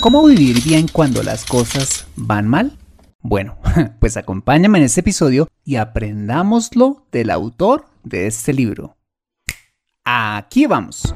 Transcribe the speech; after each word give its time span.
¿Cómo 0.00 0.24
vivir 0.24 0.62
bien 0.64 0.88
cuando 0.88 1.22
las 1.22 1.44
cosas 1.44 2.06
van 2.16 2.48
mal? 2.48 2.78
Bueno, 3.20 3.58
pues 4.00 4.16
acompáñame 4.16 4.78
en 4.78 4.84
este 4.84 5.00
episodio 5.00 5.46
y 5.62 5.76
aprendámoslo 5.76 7.04
del 7.12 7.28
autor 7.28 7.84
de 8.02 8.26
este 8.26 8.54
libro. 8.54 8.96
Aquí 10.02 10.64
vamos. 10.64 11.14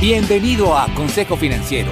Bienvenido 0.00 0.78
a 0.78 0.94
Consejo 0.94 1.36
Financiero, 1.36 1.90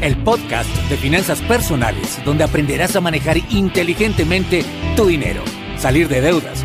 el 0.00 0.22
podcast 0.22 0.70
de 0.88 0.96
finanzas 0.96 1.40
personales 1.42 2.20
donde 2.24 2.44
aprenderás 2.44 2.94
a 2.94 3.00
manejar 3.00 3.38
inteligentemente 3.50 4.64
tu 4.94 5.06
dinero, 5.06 5.42
salir 5.76 6.08
de 6.08 6.20
deudas, 6.20 6.64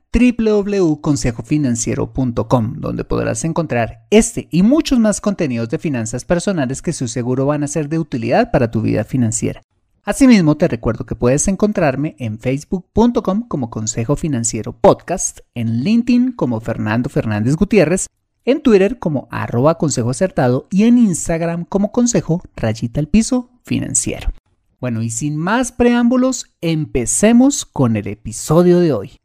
www.consejofinanciero.com, 0.13 2.73
donde 2.77 3.03
podrás 3.03 3.43
encontrar 3.45 4.05
este 4.09 4.47
y 4.51 4.63
muchos 4.63 4.99
más 4.99 5.21
contenidos 5.21 5.69
de 5.69 5.79
finanzas 5.79 6.25
personales 6.25 6.81
que 6.81 6.93
su 6.93 7.07
seguro 7.07 7.45
van 7.45 7.63
a 7.63 7.67
ser 7.67 7.87
de 7.87 7.99
utilidad 7.99 8.49
para 8.51 8.71
tu 8.71 8.81
vida 8.81 9.03
financiera. 9.03 9.61
Asimismo, 10.03 10.57
te 10.57 10.67
recuerdo 10.67 11.05
que 11.05 11.15
puedes 11.15 11.47
encontrarme 11.47 12.15
en 12.17 12.39
facebook.com 12.39 13.47
como 13.47 13.69
Consejo 13.69 14.15
Financiero 14.15 14.73
Podcast, 14.73 15.41
en 15.53 15.83
LinkedIn 15.83 16.31
como 16.31 16.59
Fernando 16.59 17.07
Fernández 17.07 17.55
Gutiérrez, 17.55 18.07
en 18.43 18.61
Twitter 18.61 18.97
como 18.97 19.27
arroba 19.29 19.77
consejo 19.77 20.09
acertado 20.09 20.67
y 20.71 20.83
en 20.83 20.97
Instagram 20.97 21.65
como 21.65 21.91
consejo 21.91 22.41
rayita 22.55 22.99
al 22.99 23.07
piso 23.07 23.51
financiero. 23.63 24.31
Bueno, 24.79 25.03
y 25.03 25.11
sin 25.11 25.37
más 25.37 25.71
preámbulos, 25.71 26.47
empecemos 26.59 27.65
con 27.65 27.95
el 27.95 28.07
episodio 28.07 28.79
de 28.79 28.93
hoy. 28.93 29.20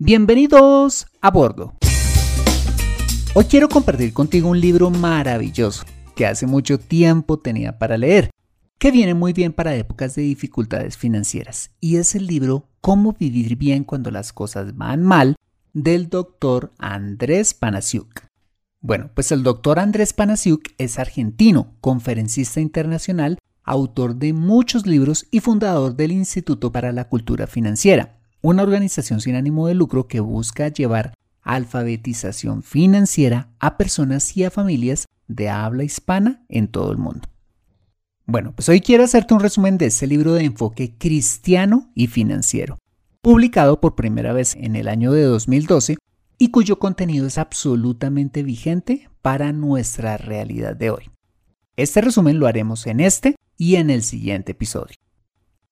Bienvenidos 0.00 1.08
a 1.20 1.32
bordo. 1.32 1.74
Hoy 3.34 3.44
quiero 3.46 3.68
compartir 3.68 4.12
contigo 4.12 4.48
un 4.48 4.60
libro 4.60 4.90
maravilloso 4.90 5.84
que 6.14 6.24
hace 6.24 6.46
mucho 6.46 6.78
tiempo 6.78 7.40
tenía 7.40 7.80
para 7.80 7.98
leer, 7.98 8.30
que 8.78 8.92
viene 8.92 9.14
muy 9.14 9.32
bien 9.32 9.52
para 9.52 9.74
épocas 9.74 10.14
de 10.14 10.22
dificultades 10.22 10.96
financieras, 10.96 11.72
y 11.80 11.96
es 11.96 12.14
el 12.14 12.28
libro 12.28 12.68
Cómo 12.80 13.14
vivir 13.14 13.56
bien 13.56 13.82
cuando 13.82 14.12
las 14.12 14.32
cosas 14.32 14.76
van 14.76 15.02
mal 15.02 15.34
del 15.72 16.08
doctor 16.08 16.72
Andrés 16.78 17.52
Panasiuk. 17.52 18.20
Bueno, 18.80 19.10
pues 19.12 19.32
el 19.32 19.42
doctor 19.42 19.80
Andrés 19.80 20.12
Panasiuk 20.12 20.62
es 20.78 21.00
argentino, 21.00 21.74
conferencista 21.80 22.60
internacional, 22.60 23.38
autor 23.64 24.14
de 24.14 24.32
muchos 24.32 24.86
libros 24.86 25.26
y 25.32 25.40
fundador 25.40 25.96
del 25.96 26.12
Instituto 26.12 26.70
para 26.70 26.92
la 26.92 27.08
Cultura 27.08 27.48
Financiera 27.48 28.17
una 28.48 28.62
organización 28.62 29.20
sin 29.20 29.34
ánimo 29.34 29.66
de 29.66 29.74
lucro 29.74 30.08
que 30.08 30.20
busca 30.20 30.68
llevar 30.68 31.12
alfabetización 31.42 32.62
financiera 32.62 33.50
a 33.58 33.76
personas 33.76 34.36
y 34.36 34.44
a 34.44 34.50
familias 34.50 35.06
de 35.26 35.50
habla 35.50 35.84
hispana 35.84 36.44
en 36.48 36.68
todo 36.68 36.90
el 36.90 36.98
mundo. 36.98 37.28
Bueno, 38.24 38.52
pues 38.54 38.68
hoy 38.68 38.80
quiero 38.80 39.04
hacerte 39.04 39.34
un 39.34 39.40
resumen 39.40 39.78
de 39.78 39.86
este 39.86 40.06
libro 40.06 40.32
de 40.32 40.44
enfoque 40.44 40.94
cristiano 40.96 41.90
y 41.94 42.06
financiero, 42.06 42.78
publicado 43.20 43.80
por 43.80 43.94
primera 43.94 44.32
vez 44.32 44.56
en 44.56 44.76
el 44.76 44.88
año 44.88 45.12
de 45.12 45.22
2012 45.22 45.96
y 46.38 46.50
cuyo 46.50 46.78
contenido 46.78 47.26
es 47.26 47.38
absolutamente 47.38 48.42
vigente 48.42 49.10
para 49.22 49.52
nuestra 49.52 50.16
realidad 50.16 50.76
de 50.76 50.90
hoy. 50.90 51.10
Este 51.76 52.00
resumen 52.00 52.38
lo 52.38 52.46
haremos 52.46 52.86
en 52.86 53.00
este 53.00 53.36
y 53.56 53.76
en 53.76 53.90
el 53.90 54.02
siguiente 54.02 54.52
episodio. 54.52 54.96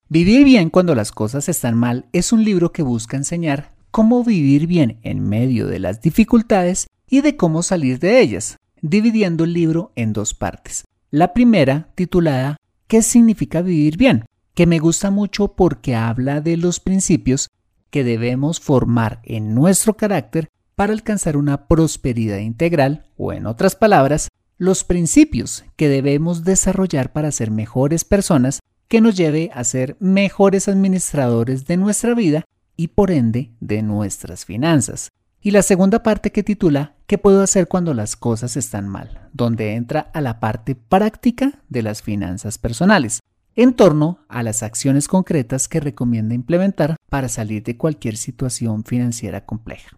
Vivir 0.09 0.45
bien 0.45 0.69
cuando 0.69 0.95
las 0.95 1.11
cosas 1.11 1.49
están 1.49 1.75
mal 1.75 2.05
es 2.13 2.31
un 2.31 2.45
libro 2.45 2.71
que 2.71 2.81
busca 2.81 3.17
enseñar 3.17 3.73
cómo 3.91 4.23
vivir 4.23 4.65
bien 4.65 4.99
en 5.03 5.19
medio 5.19 5.67
de 5.67 5.79
las 5.79 6.01
dificultades 6.01 6.87
y 7.09 7.19
de 7.19 7.35
cómo 7.35 7.61
salir 7.61 7.99
de 7.99 8.21
ellas, 8.21 8.55
dividiendo 8.81 9.43
el 9.43 9.51
libro 9.51 9.91
en 9.97 10.13
dos 10.13 10.33
partes. 10.33 10.85
La 11.11 11.33
primera, 11.33 11.89
titulada 11.95 12.55
¿Qué 12.87 13.01
significa 13.01 13.61
vivir 13.61 13.97
bien? 13.97 14.23
que 14.53 14.65
me 14.65 14.79
gusta 14.79 15.11
mucho 15.11 15.49
porque 15.49 15.93
habla 15.93 16.39
de 16.39 16.55
los 16.55 16.79
principios 16.79 17.49
que 17.89 18.05
debemos 18.05 18.61
formar 18.61 19.19
en 19.23 19.53
nuestro 19.53 19.97
carácter 19.97 20.49
para 20.75 20.93
alcanzar 20.93 21.35
una 21.35 21.67
prosperidad 21.67 22.37
integral 22.37 23.05
o 23.17 23.33
en 23.33 23.45
otras 23.45 23.75
palabras, 23.75 24.29
los 24.57 24.85
principios 24.85 25.65
que 25.75 25.89
debemos 25.89 26.45
desarrollar 26.45 27.11
para 27.11 27.31
ser 27.31 27.51
mejores 27.51 28.05
personas 28.05 28.61
que 28.87 29.01
nos 29.01 29.15
lleve 29.15 29.51
a 29.53 29.63
ser 29.63 29.97
mejores 29.99 30.67
administradores 30.67 31.65
de 31.65 31.77
nuestra 31.77 32.13
vida 32.13 32.45
y 32.75 32.89
por 32.89 33.11
ende 33.11 33.51
de 33.59 33.81
nuestras 33.81 34.45
finanzas. 34.45 35.09
Y 35.41 35.51
la 35.51 35.61
segunda 35.61 36.03
parte 36.03 36.31
que 36.31 36.43
titula 36.43 36.95
¿Qué 37.05 37.17
puedo 37.17 37.41
hacer 37.41 37.67
cuando 37.67 37.93
las 37.93 38.15
cosas 38.15 38.57
están 38.57 38.87
mal? 38.87 39.29
donde 39.33 39.75
entra 39.75 39.99
a 40.13 40.19
la 40.19 40.39
parte 40.39 40.75
práctica 40.75 41.61
de 41.69 41.83
las 41.83 42.01
finanzas 42.01 42.57
personales, 42.57 43.21
en 43.55 43.73
torno 43.73 44.19
a 44.27 44.43
las 44.43 44.63
acciones 44.63 45.07
concretas 45.07 45.67
que 45.67 45.79
recomienda 45.79 46.33
implementar 46.33 46.95
para 47.09 47.29
salir 47.29 47.63
de 47.63 47.77
cualquier 47.77 48.17
situación 48.17 48.83
financiera 48.83 49.45
compleja. 49.45 49.97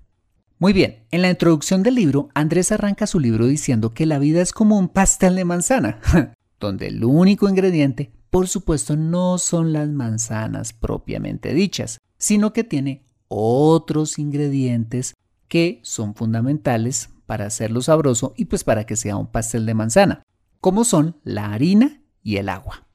Muy 0.59 0.73
bien, 0.73 1.05
en 1.11 1.21
la 1.21 1.29
introducción 1.29 1.83
del 1.83 1.95
libro, 1.95 2.29
Andrés 2.33 2.73
arranca 2.73 3.07
su 3.07 3.19
libro 3.19 3.47
diciendo 3.47 3.93
que 3.93 4.05
la 4.05 4.19
vida 4.19 4.41
es 4.41 4.51
como 4.51 4.77
un 4.77 4.89
pastel 4.89 5.35
de 5.37 5.45
manzana, 5.45 5.99
donde 6.59 6.87
el 6.87 7.03
único 7.05 7.47
ingrediente 7.47 8.11
por 8.29 8.47
supuesto, 8.47 8.95
no 8.95 9.37
son 9.37 9.73
las 9.73 9.89
manzanas 9.89 10.73
propiamente 10.73 11.53
dichas, 11.53 11.97
sino 12.17 12.53
que 12.53 12.63
tiene 12.63 13.03
otros 13.27 14.19
ingredientes 14.19 15.15
que 15.47 15.79
son 15.83 16.15
fundamentales 16.15 17.09
para 17.25 17.45
hacerlo 17.45 17.81
sabroso 17.81 18.33
y 18.37 18.45
pues 18.45 18.63
para 18.63 18.85
que 18.85 18.95
sea 18.95 19.15
un 19.15 19.27
pastel 19.27 19.65
de 19.65 19.73
manzana, 19.73 20.23
como 20.59 20.83
son 20.83 21.17
la 21.23 21.51
harina 21.51 22.01
y 22.23 22.37
el 22.37 22.49
agua. 22.49 22.87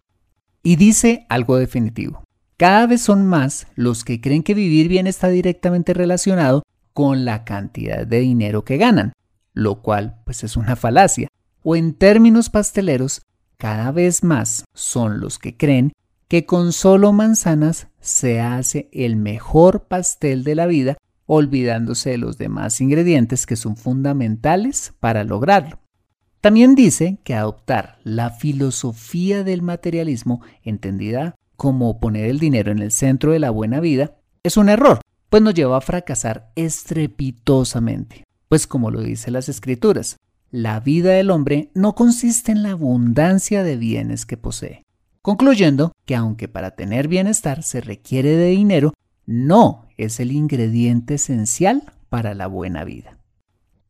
Y 0.63 0.77
dice 0.77 1.27
algo 1.29 1.57
definitivo. 1.57 2.25
Cada 2.57 2.87
vez 2.87 3.03
son 3.03 3.27
más 3.27 3.67
los 3.75 4.05
que 4.05 4.21
creen 4.21 4.43
que 4.43 4.55
vivir 4.55 4.89
bien 4.89 5.07
está 5.07 5.29
directamente 5.29 5.93
relacionado 5.93 6.63
con 6.93 7.25
la 7.25 7.45
cantidad 7.45 8.07
de 8.07 8.21
dinero 8.21 8.65
que 8.65 8.77
ganan, 8.77 9.13
lo 9.53 9.83
cual 9.83 10.21
pues 10.25 10.45
es 10.45 10.57
una 10.57 10.77
falacia. 10.77 11.29
O 11.65 11.75
en 11.77 11.95
términos 11.95 12.51
pasteleros, 12.51 13.23
cada 13.57 13.93
vez 13.93 14.25
más 14.25 14.65
son 14.75 15.21
los 15.21 15.39
que 15.39 15.57
creen 15.57 15.93
que 16.29 16.47
con 16.47 16.73
solo 16.73 17.13
manzanas 17.13 17.89
se 18.01 18.41
hace 18.41 18.89
el 18.93 19.17
mejor 19.17 19.85
pastel 19.85 20.45
de 20.45 20.55
la 20.55 20.67
vida, 20.67 20.97
olvidándose 21.27 22.11
de 22.11 22.19
los 22.19 22.39
demás 22.39 22.81
ingredientes 22.81 23.47
que 23.47 23.57
son 23.57 23.77
fundamentales 23.77 24.95
para 25.01 25.25
lograrlo. 25.25 25.79
También 26.41 26.75
dice 26.75 27.19
que 27.25 27.35
adoptar 27.35 27.99
la 28.05 28.31
filosofía 28.31 29.45
del 29.45 29.63
materialismo, 29.63 30.43
entendida 30.63 31.35
como 31.57 32.01
poner 32.01 32.27
el 32.27 32.39
dinero 32.39 32.73
en 32.73 32.81
el 32.81 32.91
centro 32.91 33.33
de 33.33 33.39
la 33.39 33.51
buena 33.51 33.81
vida, 33.81 34.17
es 34.43 34.57
un 34.57 34.69
error, 34.69 35.01
pues 35.31 35.43
nos 35.43 35.55
lleva 35.55 35.79
a 35.79 35.81
fracasar 35.81 36.51
estrepitosamente. 36.55 38.25
Pues 38.49 38.67
como 38.67 38.91
lo 38.91 39.01
dice 39.01 39.31
las 39.31 39.49
escrituras, 39.49 40.17
la 40.55 40.79
vida 40.79 41.11
del 41.11 41.33
hombre 41.33 41.73
no 41.75 41.97
consiste 41.97 42.53
en 42.53 42.63
la 42.63 42.71
abundancia 42.71 43.65
de 43.65 43.77
bienes 43.77 44.25
que 44.25 44.37
posee. 44.37 44.85
Concluyendo 45.21 45.91
que 46.05 46.15
aunque 46.15 46.47
para 46.47 46.77
tener 46.77 47.09
bienestar 47.09 47.65
se 47.65 47.81
requiere 47.81 48.37
de 48.37 48.51
dinero, 48.51 48.95
no 49.27 49.89
es 49.97 50.21
el 50.21 50.31
ingrediente 50.31 51.15
esencial 51.15 51.83
para 52.09 52.35
la 52.35 52.47
buena 52.47 52.85
vida. 52.85 53.19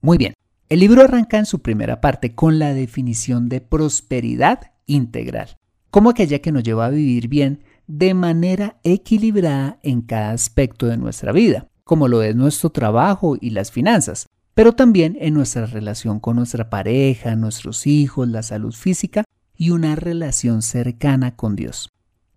Muy 0.01 0.17
bien, 0.17 0.33
el 0.71 0.81
libro 0.81 1.03
arranca 1.03 1.37
en 1.37 1.45
su 1.45 1.61
primera 1.61 2.01
parte 2.01 2.35
con 2.35 2.59
la 2.59 2.73
definición 2.73 3.51
de 3.51 3.61
prosperidad 3.61 4.73
integral, 4.87 5.59
como 5.91 6.09
aquella 6.09 6.39
que 6.39 6.51
nos 6.51 6.63
lleva 6.63 6.87
a 6.87 6.91
vivir 6.91 7.29
bien 7.29 7.63
de 7.87 8.15
manera 8.15 8.79
equilibrada 8.85 9.79
en 9.83 10.01
cada 10.01 10.31
aspecto 10.31 10.87
de 10.87 10.97
nuestra 10.97 11.31
vida, 11.31 11.69
como 11.85 12.09
lo 12.09 12.23
es 12.23 12.35
nuestro 12.35 12.71
trabajo 12.71 13.37
y 13.39 13.51
las 13.51 13.71
finanzas, 13.71 14.29
pero 14.55 14.73
también 14.73 15.17
en 15.21 15.35
nuestra 15.35 15.67
relación 15.67 16.21
con 16.21 16.37
nuestra 16.37 16.71
pareja, 16.71 17.35
nuestros 17.37 17.87
hijos, 17.87 18.29
la 18.29 18.43
salud 18.43 18.73
física 18.73 19.25
y 19.57 19.71
una 19.71 19.97
relación 19.97 20.63
cercana 20.63 21.35
con 21.37 21.57
Dios. 21.57 21.91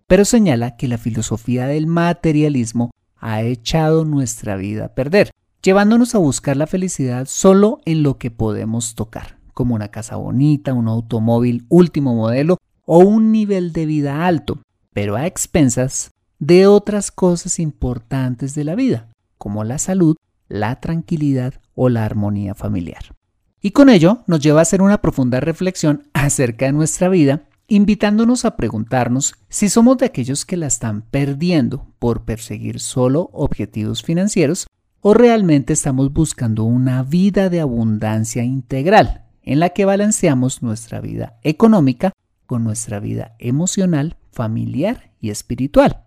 Pero 0.07 0.25
señala 0.25 0.77
que 0.77 0.87
la 0.87 0.97
filosofía 0.97 1.67
del 1.67 1.85
materialismo 1.87 2.91
ha 3.17 3.41
echado 3.41 4.05
nuestra 4.05 4.55
vida 4.55 4.85
a 4.85 4.95
perder, 4.95 5.31
llevándonos 5.61 6.15
a 6.15 6.19
buscar 6.19 6.57
la 6.57 6.67
felicidad 6.67 7.27
solo 7.27 7.81
en 7.85 8.03
lo 8.03 8.17
que 8.17 8.31
podemos 8.31 8.95
tocar, 8.95 9.37
como 9.53 9.75
una 9.75 9.89
casa 9.89 10.15
bonita, 10.15 10.73
un 10.73 10.87
automóvil 10.87 11.65
último 11.69 12.15
modelo 12.15 12.57
o 12.85 12.99
un 12.99 13.31
nivel 13.31 13.73
de 13.73 13.85
vida 13.85 14.25
alto, 14.25 14.61
pero 14.93 15.15
a 15.15 15.27
expensas 15.27 16.11
de 16.39 16.67
otras 16.67 17.11
cosas 17.11 17.59
importantes 17.59 18.55
de 18.55 18.63
la 18.63 18.75
vida, 18.75 19.09
como 19.37 19.63
la 19.63 19.77
salud, 19.77 20.15
la 20.47 20.79
tranquilidad 20.79 21.55
o 21.77 21.89
la 21.89 22.03
armonía 22.03 22.55
familiar. 22.55 23.15
Y 23.61 23.71
con 23.71 23.87
ello 23.89 24.23
nos 24.25 24.41
lleva 24.41 24.59
a 24.59 24.61
hacer 24.63 24.81
una 24.81 24.99
profunda 24.99 25.39
reflexión 25.39 26.09
acerca 26.13 26.65
de 26.65 26.73
nuestra 26.73 27.07
vida, 27.07 27.43
invitándonos 27.67 28.45
a 28.45 28.55
preguntarnos 28.55 29.35
si 29.47 29.69
somos 29.69 29.97
de 29.97 30.07
aquellos 30.07 30.43
que 30.45 30.57
la 30.57 30.67
están 30.67 31.03
perdiendo 31.03 31.93
por 31.99 32.25
perseguir 32.25 32.79
solo 32.79 33.29
objetivos 33.31 34.01
financieros 34.03 34.67
o 35.01 35.13
realmente 35.13 35.73
estamos 35.73 36.11
buscando 36.11 36.63
una 36.63 37.03
vida 37.03 37.49
de 37.49 37.61
abundancia 37.61 38.43
integral 38.43 39.25
en 39.43 39.59
la 39.59 39.69
que 39.69 39.85
balanceamos 39.85 40.63
nuestra 40.63 40.99
vida 40.99 41.37
económica 41.43 42.11
con 42.47 42.63
nuestra 42.63 42.99
vida 42.99 43.35
emocional, 43.37 44.17
familiar 44.31 45.11
y 45.21 45.29
espiritual. 45.29 46.05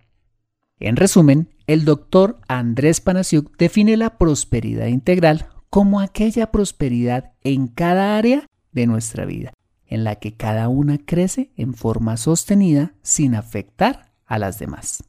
En 0.80 0.96
resumen, 0.96 1.50
el 1.66 1.84
doctor 1.84 2.40
Andrés 2.48 3.00
Panasiuk 3.00 3.56
define 3.56 3.96
la 3.96 4.18
prosperidad 4.18 4.86
integral 4.86 5.46
como 5.70 6.00
aquella 6.00 6.50
prosperidad 6.50 7.32
en 7.42 7.68
cada 7.68 8.18
área 8.18 8.46
de 8.72 8.86
nuestra 8.86 9.24
vida, 9.24 9.52
en 9.86 10.04
la 10.04 10.16
que 10.16 10.36
cada 10.36 10.68
una 10.68 10.98
crece 10.98 11.52
en 11.56 11.74
forma 11.74 12.16
sostenida 12.16 12.94
sin 13.02 13.36
afectar 13.36 14.12
a 14.26 14.38
las 14.38 14.58
demás. 14.58 15.04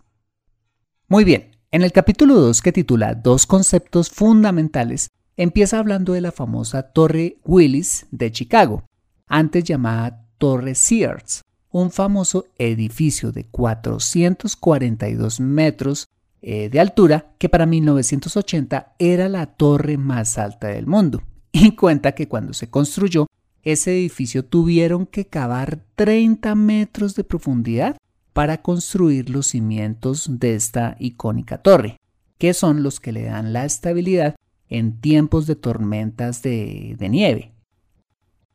Muy 1.07 1.23
bien, 1.23 1.57
en 1.71 1.81
el 1.81 1.91
capítulo 1.91 2.35
2 2.35 2.61
que 2.61 2.71
titula 2.71 3.15
Dos 3.15 3.45
conceptos 3.47 4.09
fundamentales, 4.09 5.09
empieza 5.35 5.79
hablando 5.79 6.13
de 6.13 6.21
la 6.21 6.31
famosa 6.31 6.83
Torre 6.83 7.37
Willis 7.43 8.05
de 8.11 8.31
Chicago, 8.31 8.83
antes 9.27 9.63
llamada 9.63 10.27
Torre 10.37 10.75
Sears, 10.75 11.41
un 11.71 11.91
famoso 11.91 12.45
edificio 12.57 13.31
de 13.31 13.45
442 13.45 15.39
metros 15.39 16.07
eh, 16.41 16.69
de 16.69 16.79
altura 16.79 17.33
que 17.37 17.49
para 17.49 17.65
1980 17.65 18.95
era 18.97 19.29
la 19.29 19.45
torre 19.45 19.97
más 19.97 20.37
alta 20.37 20.67
del 20.67 20.87
mundo. 20.87 21.21
Y 21.53 21.75
cuenta 21.75 22.13
que 22.13 22.27
cuando 22.29 22.53
se 22.53 22.69
construyó, 22.69 23.27
ese 23.61 23.91
edificio 23.91 24.45
tuvieron 24.45 25.05
que 25.05 25.27
cavar 25.27 25.83
30 25.95 26.55
metros 26.55 27.13
de 27.15 27.23
profundidad 27.23 27.97
para 28.33 28.61
construir 28.61 29.29
los 29.29 29.47
cimientos 29.47 30.39
de 30.39 30.55
esta 30.55 30.95
icónica 30.99 31.57
torre, 31.57 31.97
que 32.37 32.53
son 32.53 32.83
los 32.83 32.99
que 32.99 33.11
le 33.11 33.23
dan 33.23 33.53
la 33.53 33.65
estabilidad 33.65 34.35
en 34.69 35.01
tiempos 35.01 35.45
de 35.45 35.55
tormentas 35.55 36.41
de, 36.41 36.95
de 36.97 37.09
nieve. 37.09 37.53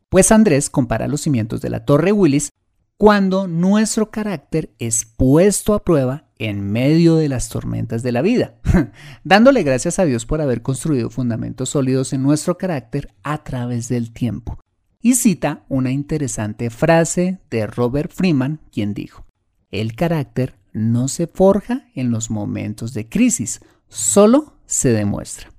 Pues 0.08 0.32
Andrés 0.32 0.70
compara 0.70 1.08
los 1.08 1.20
cimientos 1.20 1.60
de 1.60 1.68
la 1.68 1.84
Torre 1.84 2.12
Willis 2.12 2.50
cuando 2.96 3.46
nuestro 3.46 4.10
carácter 4.10 4.74
es 4.78 5.04
puesto 5.04 5.74
a 5.74 5.84
prueba 5.84 6.25
en 6.38 6.70
medio 6.70 7.16
de 7.16 7.28
las 7.28 7.48
tormentas 7.48 8.02
de 8.02 8.12
la 8.12 8.22
vida, 8.22 8.54
dándole 9.24 9.62
gracias 9.62 9.98
a 9.98 10.04
Dios 10.04 10.26
por 10.26 10.40
haber 10.40 10.62
construido 10.62 11.10
fundamentos 11.10 11.70
sólidos 11.70 12.12
en 12.12 12.22
nuestro 12.22 12.58
carácter 12.58 13.12
a 13.22 13.42
través 13.42 13.88
del 13.88 14.12
tiempo. 14.12 14.58
Y 15.00 15.14
cita 15.14 15.64
una 15.68 15.92
interesante 15.92 16.70
frase 16.70 17.38
de 17.50 17.66
Robert 17.66 18.10
Freeman, 18.12 18.60
quien 18.72 18.92
dijo, 18.92 19.24
el 19.70 19.94
carácter 19.94 20.56
no 20.72 21.08
se 21.08 21.26
forja 21.26 21.88
en 21.94 22.10
los 22.10 22.30
momentos 22.30 22.92
de 22.92 23.08
crisis, 23.08 23.60
solo 23.88 24.54
se 24.66 24.90
demuestra. 24.90 25.50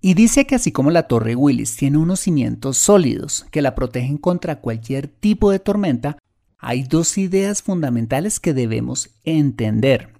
Y 0.00 0.14
dice 0.14 0.46
que 0.46 0.54
así 0.54 0.70
como 0.70 0.90
la 0.90 1.08
Torre 1.08 1.34
Willis 1.34 1.76
tiene 1.76 1.98
unos 1.98 2.20
cimientos 2.20 2.76
sólidos 2.78 3.46
que 3.50 3.62
la 3.62 3.74
protegen 3.74 4.16
contra 4.16 4.60
cualquier 4.60 5.08
tipo 5.08 5.50
de 5.50 5.58
tormenta, 5.58 6.16
hay 6.58 6.82
dos 6.82 7.16
ideas 7.18 7.62
fundamentales 7.62 8.40
que 8.40 8.52
debemos 8.52 9.10
entender 9.24 10.14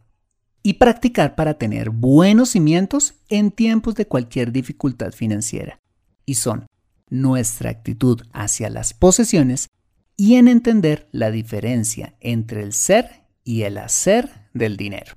y 0.63 0.75
practicar 0.75 1.35
para 1.35 1.55
tener 1.55 1.91
buenos 1.91 2.51
cimientos 2.51 3.15
en 3.29 3.51
tiempos 3.51 3.95
de 3.97 4.07
cualquier 4.07 4.53
dificultad 4.53 5.13
financiera. 5.13 5.81
Y 6.25 6.35
son 6.35 6.67
nuestra 7.11 7.71
actitud 7.71 8.23
hacia 8.33 8.71
las 8.71 8.95
posesiones 8.95 9.69
y 10.17 10.35
en 10.35 10.49
entender 10.49 11.09
la 11.13 11.31
diferencia 11.31 12.17
entre 12.21 12.63
el 12.63 12.73
ser 12.73 13.25
y 13.45 13.63
el 13.63 13.79
hacer 13.79 14.49
del 14.53 14.77
dinero. 14.77 15.15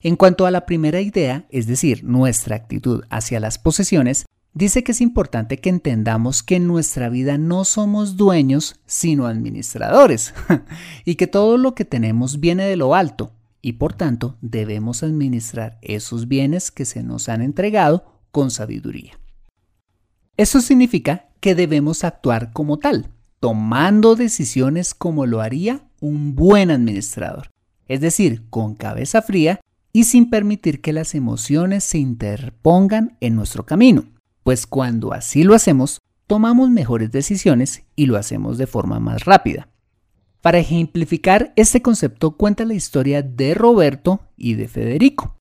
En 0.00 0.16
cuanto 0.16 0.46
a 0.46 0.50
la 0.50 0.66
primera 0.66 1.00
idea, 1.00 1.46
es 1.50 1.66
decir, 1.66 2.04
nuestra 2.04 2.56
actitud 2.56 3.04
hacia 3.10 3.40
las 3.40 3.58
posesiones, 3.58 4.26
dice 4.54 4.84
que 4.84 4.92
es 4.92 5.00
importante 5.00 5.58
que 5.58 5.68
entendamos 5.68 6.42
que 6.42 6.56
en 6.56 6.66
nuestra 6.66 7.08
vida 7.08 7.36
no 7.36 7.64
somos 7.64 8.16
dueños, 8.16 8.80
sino 8.86 9.26
administradores, 9.26 10.32
y 11.04 11.16
que 11.16 11.26
todo 11.26 11.58
lo 11.58 11.74
que 11.74 11.84
tenemos 11.84 12.40
viene 12.40 12.64
de 12.64 12.76
lo 12.76 12.94
alto, 12.94 13.32
y 13.60 13.74
por 13.74 13.92
tanto 13.92 14.36
debemos 14.40 15.02
administrar 15.02 15.78
esos 15.82 16.28
bienes 16.28 16.70
que 16.70 16.84
se 16.84 17.02
nos 17.02 17.28
han 17.28 17.42
entregado 17.42 18.20
con 18.30 18.50
sabiduría. 18.50 19.18
Eso 20.36 20.60
significa 20.60 21.28
que 21.40 21.54
debemos 21.54 22.04
actuar 22.04 22.52
como 22.52 22.78
tal, 22.78 23.10
tomando 23.40 24.16
decisiones 24.16 24.94
como 24.94 25.26
lo 25.26 25.40
haría 25.40 25.82
un 26.00 26.34
buen 26.34 26.70
administrador, 26.70 27.50
es 27.88 28.00
decir, 28.00 28.42
con 28.50 28.74
cabeza 28.74 29.22
fría 29.22 29.60
y 29.92 30.04
sin 30.04 30.28
permitir 30.28 30.80
que 30.80 30.92
las 30.92 31.14
emociones 31.14 31.84
se 31.84 31.98
interpongan 31.98 33.16
en 33.20 33.36
nuestro 33.36 33.64
camino, 33.64 34.04
pues 34.44 34.66
cuando 34.66 35.12
así 35.12 35.42
lo 35.42 35.54
hacemos, 35.54 36.00
tomamos 36.28 36.70
mejores 36.70 37.10
decisiones 37.10 37.82
y 37.96 38.06
lo 38.06 38.16
hacemos 38.16 38.58
de 38.58 38.68
forma 38.68 39.00
más 39.00 39.24
rápida. 39.24 39.68
Para 40.40 40.58
ejemplificar 40.58 41.52
este 41.56 41.82
concepto 41.82 42.36
cuenta 42.36 42.64
la 42.66 42.74
historia 42.74 43.22
de 43.22 43.54
Roberto 43.54 44.20
y 44.36 44.54
de 44.54 44.68
Federico. 44.68 45.40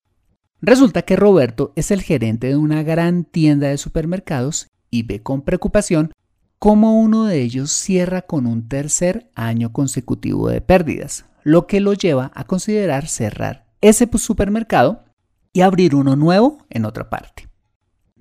Resulta 0.62 1.02
que 1.02 1.18
Roberto 1.18 1.74
es 1.76 1.92
el 1.92 2.02
gerente 2.02 2.48
de 2.48 2.56
una 2.56 2.84
gran 2.84 3.26
tienda 3.26 3.68
de 3.68 3.78
supermercados 3.78 4.70
y 4.90 5.04
ve 5.04 5.22
con 5.22 5.42
preocupación 5.42 6.14
cómo 6.58 6.98
uno 7.02 7.26
de 7.26 7.42
ellos 7.42 7.72
cierra 7.72 8.22
con 8.22 8.46
un 8.48 8.70
tercer 8.70 9.30
año 9.36 9.74
consecutivo 9.74 10.48
de 10.48 10.62
pérdidas, 10.62 11.26
lo 11.44 11.68
que 11.68 11.82
lo 11.82 11.92
lleva 11.92 12.32
a 12.34 12.46
considerar 12.46 13.10
cerrar 13.10 13.66
ese 13.82 14.10
supermercado 14.18 15.04
y 15.52 15.60
abrir 15.60 15.94
uno 15.94 16.16
nuevo 16.16 16.60
en 16.70 16.86
otra 16.86 17.10
parte. 17.10 17.53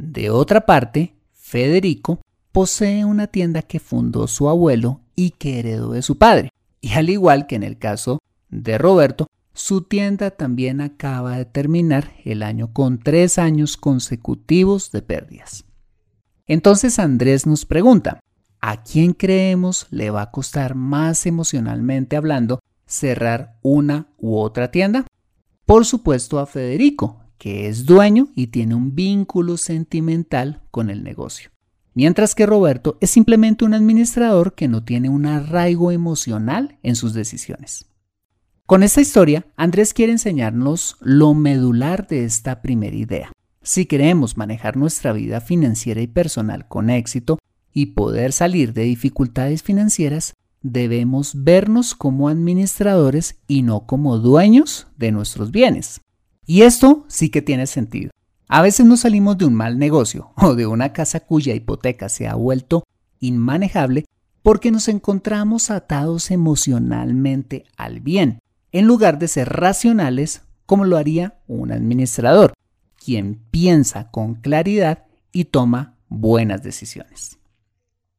De 0.04 0.30
otra 0.30 0.66
parte, 0.66 1.14
Federico 1.32 2.21
posee 2.50 3.04
una 3.04 3.28
tienda 3.28 3.62
que 3.62 3.78
fundó 3.78 4.26
su 4.26 4.49
abuelo 4.49 5.00
y 5.14 5.30
que 5.30 5.61
heredó 5.61 5.92
de 5.92 6.02
su 6.02 6.18
padre. 6.18 6.50
Y 6.80 6.94
al 6.94 7.09
igual 7.09 7.47
que 7.47 7.54
en 7.54 7.62
el 7.62 7.78
caso 7.78 8.18
de 8.50 8.78
Roberto, 8.78 9.28
su 9.54 9.82
tienda 9.82 10.32
también 10.32 10.80
acaba 10.80 11.37
de 11.37 11.44
terminar 11.44 12.14
el 12.25 12.42
año 12.42 12.73
con 12.73 12.99
tres 12.99 13.38
años 13.38 13.76
consecutivos 13.76 14.90
de 14.90 15.02
pérdidas. 15.02 15.66
Entonces 16.49 16.99
Andrés 16.99 17.47
nos 17.47 17.64
pregunta, 17.64 18.18
¿a 18.61 18.82
quién 18.82 19.12
creemos 19.12 19.87
le 19.90 20.11
va 20.11 20.23
a 20.23 20.30
costar 20.32 20.75
más 20.75 21.26
emocionalmente 21.26 22.16
hablando 22.16 22.59
cerrar 22.87 23.56
una 23.62 24.09
u 24.18 24.37
otra 24.37 24.73
tienda? 24.73 25.06
Por 25.64 25.87
supuesto 25.87 26.40
a 26.40 26.47
Federico, 26.47 27.22
que 27.42 27.66
es 27.66 27.87
dueño 27.87 28.28
y 28.37 28.46
tiene 28.46 28.76
un 28.76 28.94
vínculo 28.94 29.56
sentimental 29.56 30.61
con 30.70 30.90
el 30.90 31.02
negocio. 31.02 31.50
Mientras 31.92 32.37
que 32.37 32.46
Roberto 32.46 32.99
es 33.00 33.11
simplemente 33.11 33.64
un 33.64 33.75
administrador 33.75 34.54
que 34.54 34.68
no 34.68 34.84
tiene 34.84 35.08
un 35.08 35.26
arraigo 35.26 35.90
emocional 35.90 36.78
en 36.84 36.94
sus 36.94 37.14
decisiones. 37.14 37.87
Con 38.64 38.84
esta 38.84 39.00
historia, 39.00 39.44
Andrés 39.56 39.92
quiere 39.92 40.12
enseñarnos 40.12 40.99
lo 41.00 41.34
medular 41.34 42.06
de 42.06 42.25
esta 42.25 42.62
primera 42.62 42.94
idea. 42.94 43.32
Si 43.61 43.87
queremos 43.87 44.37
manejar 44.37 44.76
nuestra 44.76 45.12
vida 45.12 45.40
financiera 45.40 46.00
y 46.00 46.06
personal 46.06 46.68
con 46.68 46.90
éxito 46.90 47.40
y 47.75 47.87
poder 47.87 48.32
salir 48.32 48.72
de 48.72 48.82
dificultades 48.82 49.64
financieras, 49.64 50.34
debemos 50.62 51.42
vernos 51.42 51.96
como 51.96 52.28
administradores 52.28 53.40
y 53.49 53.62
no 53.62 53.84
como 53.84 54.18
dueños 54.18 54.87
de 54.96 55.11
nuestros 55.11 55.50
bienes. 55.50 56.01
Y 56.46 56.62
esto 56.62 57.04
sí 57.08 57.30
que 57.30 57.42
tiene 57.42 57.66
sentido. 57.66 58.11
A 58.49 58.62
veces 58.62 58.84
nos 58.84 59.00
salimos 59.00 59.38
de 59.38 59.46
un 59.46 59.54
mal 59.54 59.78
negocio 59.78 60.32
o 60.37 60.54
de 60.54 60.66
una 60.66 60.92
casa 60.92 61.20
cuya 61.20 61.54
hipoteca 61.54 62.08
se 62.08 62.28
ha 62.28 62.34
vuelto 62.34 62.84
inmanejable 63.20 64.04
porque 64.42 64.70
nos 64.70 64.88
encontramos 64.88 65.70
atados 65.70 66.30
emocionalmente 66.30 67.64
al 67.76 68.00
bien, 68.00 68.40
en 68.72 68.87
lugar 68.87 69.18
de 69.18 69.28
ser 69.28 69.49
racionales 69.49 70.42
como 70.66 70.84
lo 70.84 70.96
haría 70.96 71.38
un 71.46 71.70
administrador, 71.70 72.54
quien 73.02 73.40
piensa 73.50 74.11
con 74.11 74.34
claridad 74.34 75.04
y 75.32 75.44
toma 75.44 75.96
buenas 76.08 76.62
decisiones. 76.62 77.38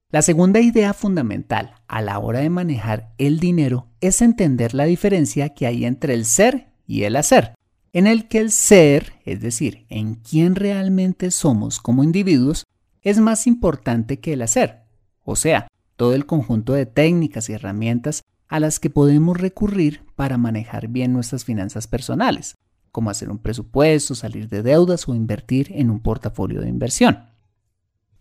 La 0.09 0.21
segunda 0.21 0.59
idea 0.61 0.93
fundamental 0.93 1.75
a 1.87 2.01
la 2.01 2.19
hora 2.19 2.39
de 2.39 2.49
manejar 2.49 3.13
el 3.17 3.39
dinero 3.39 3.87
es 3.99 4.21
entender 4.21 4.73
la 4.73 4.85
diferencia 4.85 5.49
que 5.49 5.65
hay 5.65 5.85
entre 5.85 6.13
el 6.13 6.25
ser 6.25 6.67
y 6.85 7.03
el 7.03 7.15
hacer, 7.15 7.55
en 7.93 8.07
el 8.07 8.27
que 8.27 8.39
el 8.39 8.51
ser, 8.51 9.13
es 9.23 9.39
decir, 9.39 9.85
en 9.89 10.15
quién 10.15 10.55
realmente 10.55 11.29
somos 11.29 11.79
como 11.79 12.03
individuos, 12.03 12.65
es 13.03 13.19
más 13.19 13.45
importante 13.47 14.19
que 14.19 14.33
el 14.33 14.41
hacer, 14.41 14.81
o 15.23 15.35
sea, 15.35 15.67
todo 15.95 16.15
el 16.15 16.25
conjunto 16.25 16.73
de 16.73 16.87
técnicas 16.87 17.49
y 17.49 17.53
herramientas 17.53 18.23
a 18.47 18.59
las 18.59 18.79
que 18.79 18.89
podemos 18.89 19.37
recurrir 19.37 20.03
para 20.15 20.37
manejar 20.37 20.87
bien 20.87 21.13
nuestras 21.13 21.45
finanzas 21.45 21.87
personales, 21.87 22.55
como 22.91 23.09
hacer 23.09 23.29
un 23.29 23.37
presupuesto, 23.37 24.15
salir 24.15 24.49
de 24.49 24.63
deudas 24.63 25.07
o 25.07 25.13
invertir 25.13 25.71
en 25.71 25.89
un 25.89 25.99
portafolio 25.99 26.61
de 26.61 26.69
inversión. 26.69 27.29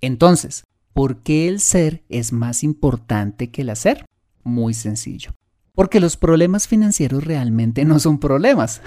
Entonces, 0.01 0.65
¿por 0.93 1.23
qué 1.23 1.49
el 1.49 1.61
ser 1.61 2.05
es 2.09 2.33
más 2.33 2.63
importante 2.63 3.51
que 3.51 3.63
el 3.63 3.71
hacer? 3.71 4.05
Muy 4.43 4.75
sencillo. 4.75 5.33
Porque 5.75 6.01
los 6.01 6.17
problemas 6.17 6.69
financieros 6.69 7.25
realmente 7.25 7.85
no 7.85 7.99
son 7.99 8.19
problemas. 8.19 8.83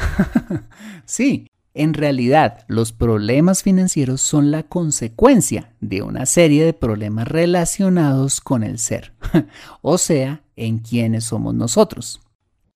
sí, 1.06 1.48
en 1.74 1.94
realidad, 1.94 2.64
los 2.68 2.92
problemas 2.92 3.64
financieros 3.64 4.22
son 4.22 4.52
la 4.52 4.64
consecuencia 4.64 5.74
de 5.82 6.04
una 6.04 6.26
serie 6.26 6.64
de 6.64 6.74
problemas 6.74 7.28
relacionados 7.28 8.40
con 8.40 8.64
el 8.64 8.80
ser, 8.80 9.14
o 9.82 9.98
sea, 9.98 10.44
en 10.56 10.80
quiénes 10.80 11.26
somos 11.26 11.54
nosotros. 11.54 12.22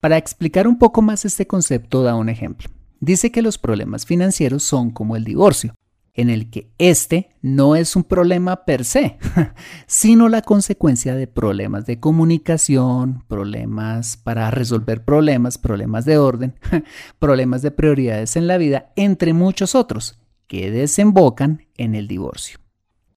Para 0.00 0.18
explicar 0.18 0.66
un 0.66 0.78
poco 0.78 1.02
más 1.02 1.24
este 1.24 1.46
concepto, 1.46 2.02
da 2.02 2.14
un 2.14 2.28
ejemplo. 2.28 2.68
Dice 3.00 3.30
que 3.30 3.42
los 3.42 3.58
problemas 3.58 4.04
financieros 4.04 4.62
son 4.62 4.90
como 4.90 5.16
el 5.16 5.24
divorcio 5.24 5.74
en 6.14 6.30
el 6.30 6.50
que 6.50 6.70
este 6.78 7.30
no 7.40 7.76
es 7.76 7.96
un 7.96 8.04
problema 8.04 8.64
per 8.64 8.84
se, 8.84 9.18
sino 9.86 10.28
la 10.28 10.42
consecuencia 10.42 11.14
de 11.14 11.26
problemas 11.26 11.86
de 11.86 12.00
comunicación, 12.00 13.24
problemas 13.28 14.16
para 14.16 14.50
resolver 14.50 15.04
problemas, 15.04 15.58
problemas 15.58 16.04
de 16.04 16.18
orden, 16.18 16.54
problemas 17.18 17.62
de 17.62 17.70
prioridades 17.70 18.36
en 18.36 18.46
la 18.46 18.58
vida, 18.58 18.92
entre 18.96 19.32
muchos 19.32 19.74
otros, 19.74 20.18
que 20.46 20.70
desembocan 20.70 21.66
en 21.76 21.94
el 21.94 22.08
divorcio. 22.08 22.58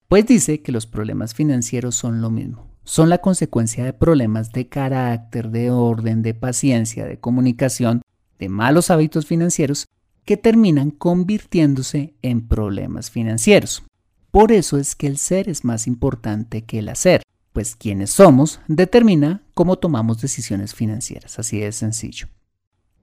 Pues 0.08 0.28
dice 0.28 0.62
que 0.62 0.72
los 0.72 0.86
problemas 0.86 1.34
financieros 1.34 1.96
son 1.96 2.22
lo 2.22 2.30
mismo, 2.30 2.70
son 2.84 3.10
la 3.10 3.18
consecuencia 3.18 3.84
de 3.84 3.94
problemas 3.94 4.52
de 4.52 4.70
carácter, 4.70 5.50
de 5.50 5.72
orden, 5.72 6.22
de 6.22 6.36
paciencia, 6.36 7.06
de 7.06 7.20
comunicación, 7.20 8.02
de 8.38 8.50
malos 8.50 8.92
hábitos 8.92 9.26
financieros 9.26 9.88
que 10.26 10.38
terminan 10.38 10.92
convirtiéndose 10.92 12.14
en 12.22 12.48
problemas 12.48 13.12
financieros. 13.12 13.84
Por 14.32 14.52
eso 14.52 14.78
es 14.78 14.96
que 14.96 15.08
el 15.08 15.18
ser 15.18 15.50
es 15.50 15.64
más 15.64 15.86
importante 15.86 16.64
que 16.64 16.80
el 16.80 16.90
hacer, 16.90 17.22
pues 17.52 17.76
quienes 17.76 18.10
somos 18.10 18.60
determina 18.68 19.44
cómo 19.54 19.78
tomamos 19.78 20.22
decisiones 20.22 20.74
financieras, 20.74 21.38
así 21.40 21.60
de 21.60 21.72
sencillo. 21.72 22.28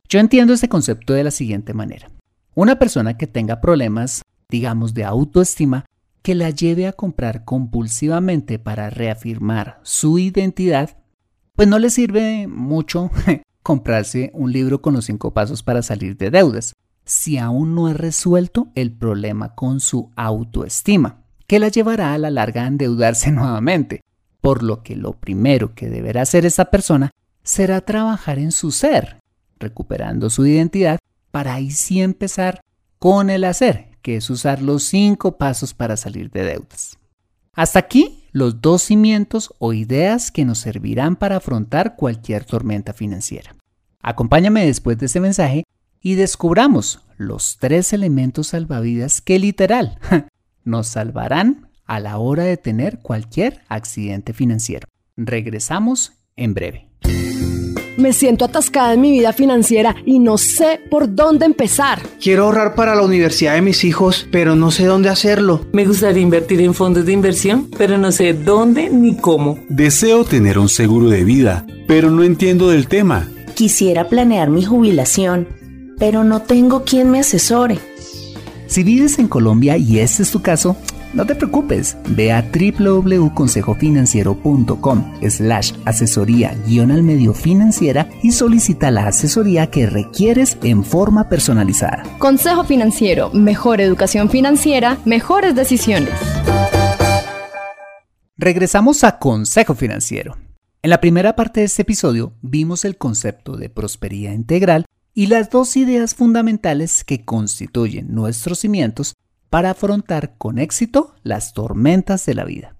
Yo 0.09 0.19
entiendo 0.19 0.53
este 0.53 0.69
concepto 0.69 1.13
de 1.13 1.23
la 1.23 1.31
siguiente 1.31 1.73
manera. 1.73 2.11
Una 2.55 2.81
persona 2.81 3.17
que 3.17 3.29
tenga 3.29 3.61
problemas, 3.61 4.23
digamos, 4.49 4.93
de 4.93 5.05
autoestima, 5.05 5.85
que 6.23 6.35
la 6.35 6.51
lleve 6.51 6.89
a 6.89 6.93
comprar 6.93 7.45
compulsivamente 7.45 8.59
para 8.59 8.91
reafirmar 8.91 9.79
su 9.83 10.19
identidad, 10.19 10.99
pues 11.55 11.69
no 11.69 11.79
le 11.79 11.91
sirve 11.91 12.49
mucho 12.49 13.11
comprarse 13.63 14.31
un 14.35 14.53
libro 14.53 14.83
con 14.83 14.95
los 14.95 15.05
cinco 15.05 15.33
pasos 15.33 15.63
para 15.63 15.83
salir 15.83 16.17
de 16.17 16.31
deudas, 16.31 16.75
si 17.11 17.39
aún 17.39 17.75
no 17.75 17.89
ha 17.89 17.93
resuelto 17.93 18.69
el 18.77 18.93
problema 18.93 19.57
con 19.57 19.81
su 19.81 20.13
autoestima, 20.15 21.25
que 21.49 21.59
la 21.59 21.67
llevará 21.67 22.15
a 22.15 22.19
la 22.19 22.31
larga 22.31 22.63
a 22.63 22.67
endeudarse 22.69 23.33
nuevamente, 23.33 24.05
por 24.41 24.63
lo 24.63 24.85
que 24.85 24.95
lo 24.95 25.15
primero 25.15 25.75
que 25.75 25.91
deberá 25.91 26.23
hacer 26.23 26.47
esa 26.47 26.67
persona 26.67 27.11
será 27.43 27.81
trabajar 27.81 28.39
en 28.39 28.53
su 28.53 28.71
ser, 28.71 29.17
recuperando 29.59 30.31
su 30.31 30.47
identidad 30.47 31.01
para 31.33 31.55
ahí 31.55 31.73
sí 31.73 32.01
empezar 32.01 32.61
con 33.01 33.29
el 33.29 33.43
hacer, 33.43 33.89
que 34.03 34.17
es 34.17 34.31
usar 34.31 34.63
los 34.63 34.85
cinco 34.85 35.37
pasos 35.37 35.75
para 35.75 35.97
salir 35.97 36.31
de 36.31 36.45
deudas. 36.45 36.97
Hasta 37.55 37.81
aquí 37.81 38.25
los 38.31 38.63
dos 38.63 38.83
cimientos 38.83 39.53
o 39.59 39.73
ideas 39.73 40.31
que 40.31 40.45
nos 40.45 40.59
servirán 40.59 41.17
para 41.17 41.39
afrontar 41.39 41.97
cualquier 41.97 42.45
tormenta 42.45 42.93
financiera. 42.93 43.57
Acompáñame 44.01 44.65
después 44.65 44.97
de 44.99 45.07
este 45.07 45.19
mensaje 45.19 45.65
y 46.03 46.15
descubramos 46.15 47.01
los 47.17 47.59
tres 47.59 47.93
elementos 47.93 48.49
salvavidas 48.49 49.21
que 49.21 49.39
literal 49.39 49.99
nos 50.65 50.89
salvarán 50.89 51.69
a 51.85 52.01
la 52.01 52.19
hora 52.19 52.45
de 52.45 52.57
tener 52.57 53.01
cualquier 53.01 53.61
accidente 53.69 54.33
financiero. 54.33 54.87
Regresamos 55.17 56.13
en 56.37 56.55
breve. 56.55 56.87
Me 57.97 58.15
siento 58.15 58.47
atascada 58.47 58.95
en 58.95 59.01
mi 59.03 59.11
vida 59.11 59.35
financiera 59.35 59.95
y 60.07 60.21
no 60.21 60.39
sé 60.39 60.81
por 60.91 61.15
dónde 61.15 61.45
empezar. 61.45 62.01
Quiero 62.23 62.45
ahorrar 62.45 62.75
para 62.75 62.95
la 62.95 63.03
universidad 63.03 63.55
de 63.55 63.61
mis 63.61 63.85
hijos, 63.85 64.27
pero 64.33 64.55
no 64.55 64.71
sé 64.71 64.87
dónde 64.87 65.11
hacerlo. 65.11 65.67
Me 65.73 65.85
gustaría 65.85 66.23
invertir 66.23 66.63
en 66.63 66.73
fondos 66.73 67.05
de 67.05 67.13
inversión, 67.13 67.69
pero 67.77 67.99
no 67.99 68.11
sé 68.13 68.33
dónde 68.33 68.89
ni 68.89 69.17
cómo. 69.17 69.59
Deseo 69.69 70.25
tener 70.25 70.59
un 70.59 70.71
seguro 70.71 71.11
de 71.11 71.25
vida, 71.25 71.67
pero 71.87 72.11
no 72.11 72.23
entiendo 72.23 72.71
del 72.71 72.89
tema. 72.89 73.29
Quisiera 73.55 74.09
planear 74.09 74.49
mi 74.49 74.65
jubilación 74.65 75.60
pero 76.01 76.25
no 76.25 76.43
tengo 76.43 76.83
quien 76.85 77.09
me 77.11 77.21
asesore. 77.21 77.79
Si 78.67 78.83
vives 78.83 79.21
en 79.21 79.29
Colombia 79.29 79.77
y 79.77 80.01
este 80.01 80.25
es 80.25 80.33
tu 80.33 80.43
caso, 80.43 80.77
no 81.13 81.27
te 81.27 81.35
preocupes, 81.35 81.99
ve 82.09 82.33
a 82.33 82.43
www.consejofinanciero.com 82.43 85.13
slash 85.29 85.73
asesoría 85.85 86.57
guion 86.67 86.91
al 86.93 87.03
medio 87.03 87.35
financiera 87.35 88.09
y 88.23 88.31
solicita 88.33 88.91
la 88.93 89.09
asesoría 89.09 89.71
que 89.71 89.85
requieres 89.87 90.57
en 90.63 90.85
forma 90.85 91.29
personalizada. 91.29 92.05
Consejo 92.19 92.63
Financiero, 92.65 93.31
mejor 93.33 93.81
educación 93.81 94.31
financiera, 94.31 94.99
mejores 95.05 95.57
decisiones. 95.57 96.15
Regresamos 98.37 99.03
a 99.05 99.19
Consejo 99.19 99.75
Financiero. 99.75 100.37
En 100.83 100.91
la 100.91 101.01
primera 101.01 101.37
parte 101.37 101.61
de 101.61 101.67
este 101.67 101.83
episodio 101.83 102.33
vimos 102.41 102.87
el 102.87 102.97
concepto 102.97 103.59
de 103.59 103.69
prosperidad 103.69 104.33
integral 104.33 104.87
y 105.21 105.27
las 105.27 105.51
dos 105.51 105.77
ideas 105.77 106.15
fundamentales 106.15 107.05
que 107.05 107.27
constituyen 107.27 108.15
nuestros 108.15 108.61
cimientos 108.61 109.17
para 109.51 109.73
afrontar 109.73 110.33
con 110.39 110.59
éxito 110.59 111.15
las 111.23 111.53
tormentas 111.53 112.25
de 112.25 112.35
la 112.35 112.47
vida. 112.47 112.75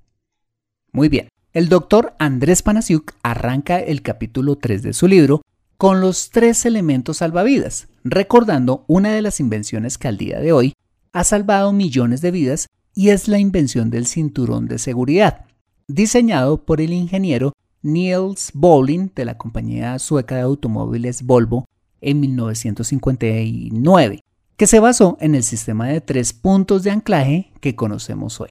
Muy 0.91 1.11
bien, 1.11 1.29
el 1.53 1.69
doctor 1.69 2.15
Andrés 2.19 2.63
Panasiuk 2.63 3.13
arranca 3.23 3.79
el 3.79 4.01
capítulo 4.01 4.57
3 4.57 4.83
de 4.83 4.95
su 4.95 5.07
libro 5.07 5.43
con 5.77 6.01
los 6.01 6.31
tres 6.31 6.65
elementos 6.65 7.19
salvavidas, 7.19 7.89
recordando 8.05 8.87
una 8.87 9.13
de 9.13 9.21
las 9.21 9.39
invenciones 9.39 9.99
que 9.99 10.09
al 10.09 10.17
día 10.17 10.41
de 10.41 10.53
hoy 10.53 10.73
ha 11.13 11.25
salvado 11.25 11.75
millones 11.75 12.23
de 12.23 12.31
vidas 12.31 12.69
y 12.95 13.11
es 13.11 13.29
la 13.29 13.39
invención 13.39 13.91
del 13.91 14.07
cinturón 14.07 14.67
de 14.67 14.79
seguridad, 14.79 15.45
diseñado 15.89 16.65
por 16.65 16.81
el 16.81 16.95
ingeniero 16.95 17.53
Niels 17.83 18.51
Bowling 18.55 19.11
de 19.15 19.27
la 19.27 19.37
compañía 19.37 19.99
sueca 19.99 20.37
de 20.37 20.41
automóviles 20.41 21.23
Volvo 21.23 21.67
en 22.01 22.21
1959, 22.21 24.23
que 24.57 24.67
se 24.67 24.81
basó 24.81 25.17
en 25.21 25.35
el 25.35 25.43
sistema 25.43 25.89
de 25.89 26.01
tres 26.01 26.33
puntos 26.33 26.83
de 26.83 26.91
anclaje 26.91 27.53
que 27.61 27.75
conocemos 27.75 28.41
hoy. 28.41 28.51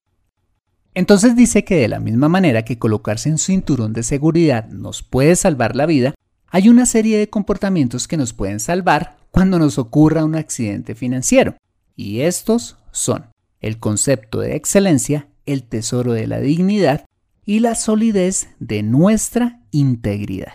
Entonces 0.94 1.36
dice 1.36 1.64
que 1.64 1.76
de 1.76 1.88
la 1.88 2.00
misma 2.00 2.30
manera 2.30 2.66
que 2.66 2.80
colocarse 2.80 3.30
en 3.30 3.38
cinturón 3.38 3.94
de 3.94 4.04
seguridad 4.04 4.68
nos 4.70 5.04
puede 5.04 5.36
salvar 5.36 5.76
la 5.76 5.86
vida, 5.86 6.16
hay 6.48 6.68
una 6.68 6.86
serie 6.86 7.18
de 7.18 7.30
comportamientos 7.30 8.08
que 8.08 8.18
nos 8.18 8.34
pueden 8.34 8.60
salvar 8.60 9.18
cuando 9.32 9.60
nos 9.60 9.78
ocurra 9.78 10.26
un 10.26 10.36
accidente 10.36 10.96
financiero. 10.96 11.56
Y 11.96 12.22
estos 12.22 12.78
son 12.92 13.28
el 13.62 13.78
concepto 13.78 14.40
de 14.40 14.56
excelencia, 14.56 15.28
el 15.46 15.64
tesoro 15.64 16.14
de 16.14 16.28
la 16.28 16.40
dignidad 16.40 17.06
y 17.46 17.60
la 17.60 17.76
solidez 17.76 18.50
de 18.60 18.84
nuestra 18.84 19.62
integridad. 19.72 20.54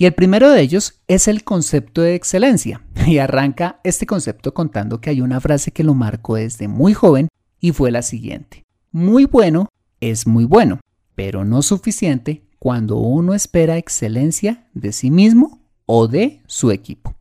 Y 0.00 0.06
el 0.06 0.14
primero 0.14 0.48
de 0.50 0.62
ellos 0.62 1.02
es 1.08 1.28
el 1.28 1.44
concepto 1.44 2.00
de 2.00 2.14
excelencia. 2.14 2.82
Y 3.06 3.18
arranca 3.18 3.80
este 3.84 4.06
concepto 4.06 4.54
contando 4.54 4.98
que 4.98 5.10
hay 5.10 5.20
una 5.20 5.42
frase 5.42 5.72
que 5.72 5.84
lo 5.84 5.92
marcó 5.92 6.36
desde 6.36 6.68
muy 6.68 6.94
joven 6.94 7.28
y 7.60 7.72
fue 7.72 7.90
la 7.90 8.00
siguiente. 8.00 8.64
Muy 8.92 9.26
bueno 9.26 9.68
es 10.00 10.26
muy 10.26 10.46
bueno, 10.46 10.80
pero 11.14 11.44
no 11.44 11.60
suficiente 11.60 12.46
cuando 12.58 12.96
uno 12.96 13.34
espera 13.34 13.76
excelencia 13.76 14.66
de 14.72 14.92
sí 14.92 15.10
mismo 15.10 15.60
o 15.84 16.08
de 16.08 16.40
su 16.46 16.70
equipo. 16.70 17.14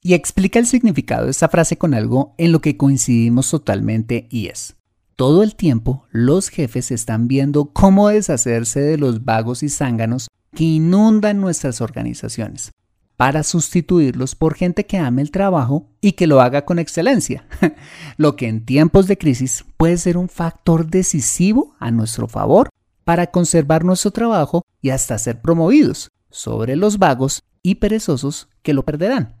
Y 0.00 0.14
explica 0.14 0.58
el 0.58 0.66
significado 0.66 1.26
de 1.26 1.30
esta 1.30 1.48
frase 1.48 1.78
con 1.78 1.94
algo 1.94 2.34
en 2.36 2.50
lo 2.50 2.60
que 2.60 2.76
coincidimos 2.76 3.48
totalmente 3.48 4.26
y 4.28 4.48
es, 4.48 4.74
todo 5.14 5.44
el 5.44 5.54
tiempo 5.54 6.04
los 6.10 6.48
jefes 6.48 6.90
están 6.90 7.28
viendo 7.28 7.66
cómo 7.66 8.08
deshacerse 8.08 8.80
de 8.80 8.98
los 8.98 9.24
vagos 9.24 9.62
y 9.62 9.68
zánganos 9.68 10.26
que 10.56 10.64
inundan 10.64 11.40
nuestras 11.40 11.80
organizaciones 11.80 12.72
para 13.16 13.42
sustituirlos 13.42 14.34
por 14.34 14.54
gente 14.54 14.86
que 14.86 14.98
ame 14.98 15.22
el 15.22 15.30
trabajo 15.30 15.86
y 16.00 16.12
que 16.12 16.26
lo 16.26 16.40
haga 16.40 16.64
con 16.64 16.78
excelencia, 16.78 17.46
lo 18.16 18.36
que 18.36 18.48
en 18.48 18.64
tiempos 18.64 19.06
de 19.06 19.18
crisis 19.18 19.64
puede 19.76 19.98
ser 19.98 20.16
un 20.16 20.28
factor 20.28 20.86
decisivo 20.86 21.76
a 21.78 21.90
nuestro 21.90 22.26
favor 22.26 22.70
para 23.04 23.28
conservar 23.28 23.84
nuestro 23.84 24.10
trabajo 24.10 24.62
y 24.82 24.90
hasta 24.90 25.18
ser 25.18 25.40
promovidos 25.40 26.10
sobre 26.30 26.74
los 26.74 26.98
vagos 26.98 27.42
y 27.62 27.76
perezosos 27.76 28.48
que 28.62 28.74
lo 28.74 28.84
perderán. 28.84 29.36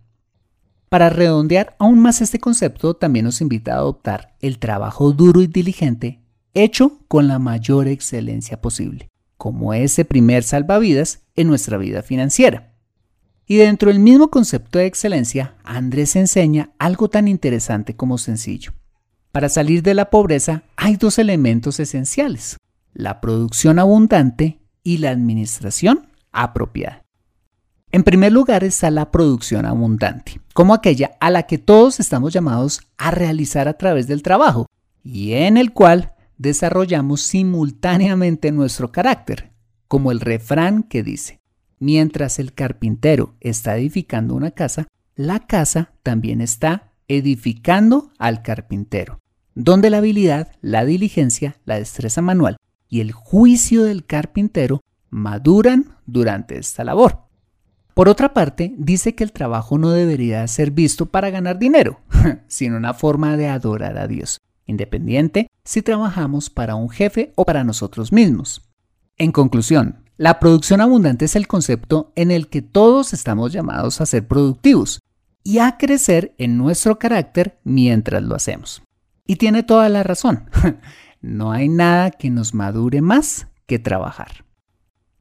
Para 0.90 1.08
redondear 1.08 1.76
aún 1.78 1.98
más 1.98 2.20
este 2.20 2.38
concepto, 2.38 2.94
también 2.94 3.24
nos 3.24 3.40
invita 3.40 3.72
a 3.72 3.78
adoptar 3.78 4.36
el 4.40 4.58
trabajo 4.58 5.12
duro 5.12 5.40
y 5.40 5.46
diligente 5.46 6.20
hecho 6.54 7.00
con 7.08 7.26
la 7.26 7.38
mayor 7.38 7.88
excelencia 7.88 8.60
posible, 8.60 9.08
como 9.36 9.74
ese 9.74 10.04
primer 10.04 10.42
salvavidas 10.42 11.20
en 11.34 11.48
nuestra 11.48 11.78
vida 11.78 12.02
financiera. 12.02 12.72
Y 13.46 13.56
dentro 13.56 13.90
del 13.90 14.00
mismo 14.00 14.28
concepto 14.28 14.78
de 14.78 14.86
excelencia, 14.86 15.54
Andrés 15.62 16.16
enseña 16.16 16.70
algo 16.78 17.08
tan 17.08 17.28
interesante 17.28 17.94
como 17.94 18.18
sencillo. 18.18 18.72
Para 19.30 19.48
salir 19.48 19.82
de 19.82 19.94
la 19.94 20.10
pobreza 20.10 20.62
hay 20.76 20.96
dos 20.96 21.18
elementos 21.18 21.78
esenciales, 21.78 22.56
la 22.92 23.20
producción 23.20 23.78
abundante 23.78 24.58
y 24.82 24.98
la 24.98 25.10
administración 25.10 26.08
apropiada. 26.32 27.02
En 27.92 28.02
primer 28.02 28.32
lugar 28.32 28.64
está 28.64 28.90
la 28.90 29.10
producción 29.10 29.64
abundante, 29.64 30.40
como 30.54 30.74
aquella 30.74 31.12
a 31.20 31.30
la 31.30 31.44
que 31.44 31.58
todos 31.58 32.00
estamos 32.00 32.32
llamados 32.32 32.80
a 32.98 33.10
realizar 33.10 33.68
a 33.68 33.74
través 33.74 34.08
del 34.08 34.22
trabajo 34.22 34.66
y 35.04 35.34
en 35.34 35.56
el 35.56 35.72
cual 35.72 36.14
desarrollamos 36.38 37.22
simultáneamente 37.22 38.52
nuestro 38.52 38.92
carácter, 38.92 39.52
como 39.88 40.12
el 40.12 40.20
refrán 40.20 40.82
que 40.82 41.02
dice, 41.02 41.40
mientras 41.78 42.38
el 42.38 42.52
carpintero 42.52 43.34
está 43.40 43.76
edificando 43.76 44.34
una 44.34 44.50
casa, 44.50 44.88
la 45.14 45.40
casa 45.40 45.92
también 46.02 46.40
está 46.40 46.92
edificando 47.08 48.10
al 48.18 48.42
carpintero, 48.42 49.20
donde 49.54 49.90
la 49.90 49.98
habilidad, 49.98 50.52
la 50.60 50.84
diligencia, 50.84 51.56
la 51.64 51.78
destreza 51.78 52.20
manual 52.20 52.56
y 52.88 53.00
el 53.00 53.12
juicio 53.12 53.84
del 53.84 54.04
carpintero 54.04 54.82
maduran 55.10 55.96
durante 56.06 56.58
esta 56.58 56.84
labor. 56.84 57.26
Por 57.94 58.10
otra 58.10 58.34
parte, 58.34 58.74
dice 58.76 59.14
que 59.14 59.24
el 59.24 59.32
trabajo 59.32 59.78
no 59.78 59.90
debería 59.90 60.46
ser 60.48 60.70
visto 60.70 61.06
para 61.06 61.30
ganar 61.30 61.58
dinero, 61.58 62.00
sino 62.46 62.76
una 62.76 62.92
forma 62.92 63.36
de 63.38 63.48
adorar 63.48 63.96
a 63.96 64.06
Dios, 64.06 64.42
independiente 64.66 65.48
si 65.64 65.82
trabajamos 65.82 66.50
para 66.50 66.74
un 66.74 66.88
jefe 66.90 67.32
o 67.36 67.44
para 67.44 67.64
nosotros 67.64 68.12
mismos. 68.12 68.62
En 69.16 69.32
conclusión, 69.32 70.04
la 70.16 70.38
producción 70.40 70.80
abundante 70.80 71.24
es 71.24 71.36
el 71.36 71.46
concepto 71.46 72.12
en 72.16 72.30
el 72.30 72.48
que 72.48 72.62
todos 72.62 73.12
estamos 73.12 73.52
llamados 73.52 74.00
a 74.00 74.06
ser 74.06 74.26
productivos 74.26 75.00
y 75.42 75.58
a 75.58 75.76
crecer 75.76 76.34
en 76.38 76.56
nuestro 76.56 76.98
carácter 76.98 77.58
mientras 77.64 78.22
lo 78.22 78.34
hacemos. 78.34 78.82
Y 79.26 79.36
tiene 79.36 79.62
toda 79.62 79.88
la 79.88 80.02
razón. 80.02 80.50
no 81.20 81.52
hay 81.52 81.68
nada 81.68 82.10
que 82.10 82.30
nos 82.30 82.54
madure 82.54 83.00
más 83.02 83.46
que 83.66 83.78
trabajar. 83.78 84.44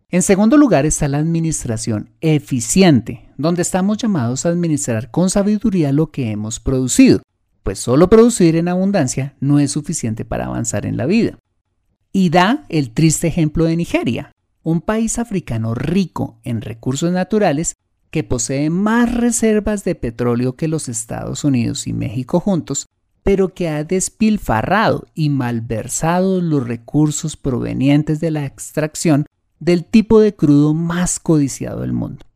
En 0.10 0.21
segundo 0.21 0.55
lugar 0.58 0.86
está 0.86 1.08
la 1.08 1.17
administración 1.17 2.12
eficiente, 2.21 3.27
donde 3.38 3.63
estamos 3.63 3.97
llamados 3.97 4.45
a 4.45 4.49
administrar 4.49 5.12
con 5.12 5.29
sabiduría 5.29 5.91
lo 5.91 6.12
que 6.12 6.31
hemos 6.31 6.60
producido, 6.60 7.21
pues 7.65 7.80
solo 7.80 8.12
producir 8.12 8.56
en 8.58 8.67
abundancia 8.67 9.34
no 9.39 9.58
es 9.58 9.71
suficiente 9.71 10.23
para 10.23 10.45
avanzar 10.45 10.86
en 10.86 10.97
la 10.97 11.08
vida. 11.08 11.39
Y 12.13 12.30
da 12.30 12.63
el 12.69 12.91
triste 12.91 13.28
ejemplo 13.28 13.65
de 13.65 13.75
Nigeria, 13.75 14.32
un 14.62 14.82
país 14.82 15.17
africano 15.17 15.73
rico 15.73 16.38
en 16.43 16.62
recursos 16.62 17.12
naturales 17.12 17.73
que 18.12 18.23
posee 18.23 18.69
más 18.69 19.15
reservas 19.15 19.84
de 19.84 19.95
petróleo 19.95 20.56
que 20.56 20.67
los 20.67 20.88
Estados 20.88 21.43
Unidos 21.43 21.88
y 21.88 21.93
México 21.93 22.39
juntos, 22.39 22.86
pero 23.23 23.56
que 23.56 23.67
ha 23.67 23.84
despilfarrado 23.84 25.08
y 25.15 25.32
malversado 25.32 26.41
los 26.41 26.67
recursos 26.67 27.36
provenientes 27.36 28.19
de 28.19 28.30
la 28.30 28.45
extracción 28.45 29.25
del 29.60 29.86
tipo 29.86 30.19
de 30.19 30.36
crudo 30.36 30.75
más 30.75 31.19
codiciado 31.19 31.82
del 31.82 31.93
mundo. 31.93 32.28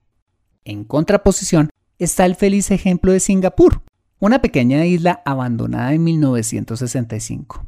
En 0.66 0.86
contraposición 0.86 1.70
está 2.00 2.26
el 2.26 2.34
feliz 2.34 2.72
ejemplo 2.72 3.12
de 3.12 3.20
Singapur, 3.20 3.84
una 4.20 4.42
pequeña 4.42 4.86
isla 4.86 5.22
abandonada 5.26 5.94
en 5.94 6.04
1965, 6.04 7.66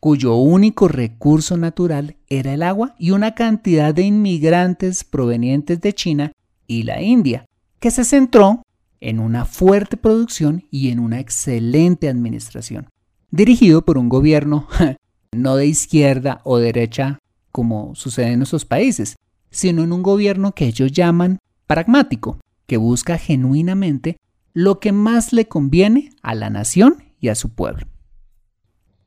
cuyo 0.00 0.36
único 0.36 0.86
recurso 0.86 1.56
natural 1.56 2.16
era 2.28 2.52
el 2.52 2.62
agua 2.62 2.94
y 2.98 3.12
una 3.12 3.34
cantidad 3.34 3.94
de 3.94 4.02
inmigrantes 4.02 5.02
provenientes 5.02 5.80
de 5.80 5.94
China 5.94 6.32
y 6.66 6.82
la 6.82 7.00
India, 7.00 7.46
que 7.80 7.90
se 7.90 8.04
centró 8.04 8.62
en 9.00 9.18
una 9.18 9.46
fuerte 9.46 9.96
producción 9.96 10.64
y 10.70 10.90
en 10.90 10.98
una 10.98 11.20
excelente 11.20 12.08
administración, 12.08 12.88
dirigido 13.30 13.82
por 13.82 13.96
un 13.96 14.08
gobierno 14.08 14.68
no 15.32 15.56
de 15.56 15.66
izquierda 15.66 16.40
o 16.44 16.58
derecha 16.58 17.18
como 17.50 17.94
sucede 17.94 18.32
en 18.32 18.40
nuestros 18.40 18.64
países, 18.64 19.16
sino 19.50 19.84
en 19.84 19.92
un 19.92 20.02
gobierno 20.02 20.52
que 20.52 20.66
ellos 20.66 20.92
llaman 20.92 21.38
pragmático, 21.66 22.38
que 22.66 22.76
busca 22.76 23.16
genuinamente 23.16 24.16
lo 24.54 24.78
que 24.78 24.92
más 24.92 25.32
le 25.32 25.48
conviene 25.48 26.10
a 26.22 26.34
la 26.34 26.48
nación 26.48 27.02
y 27.18 27.28
a 27.28 27.34
su 27.34 27.50
pueblo. 27.50 27.86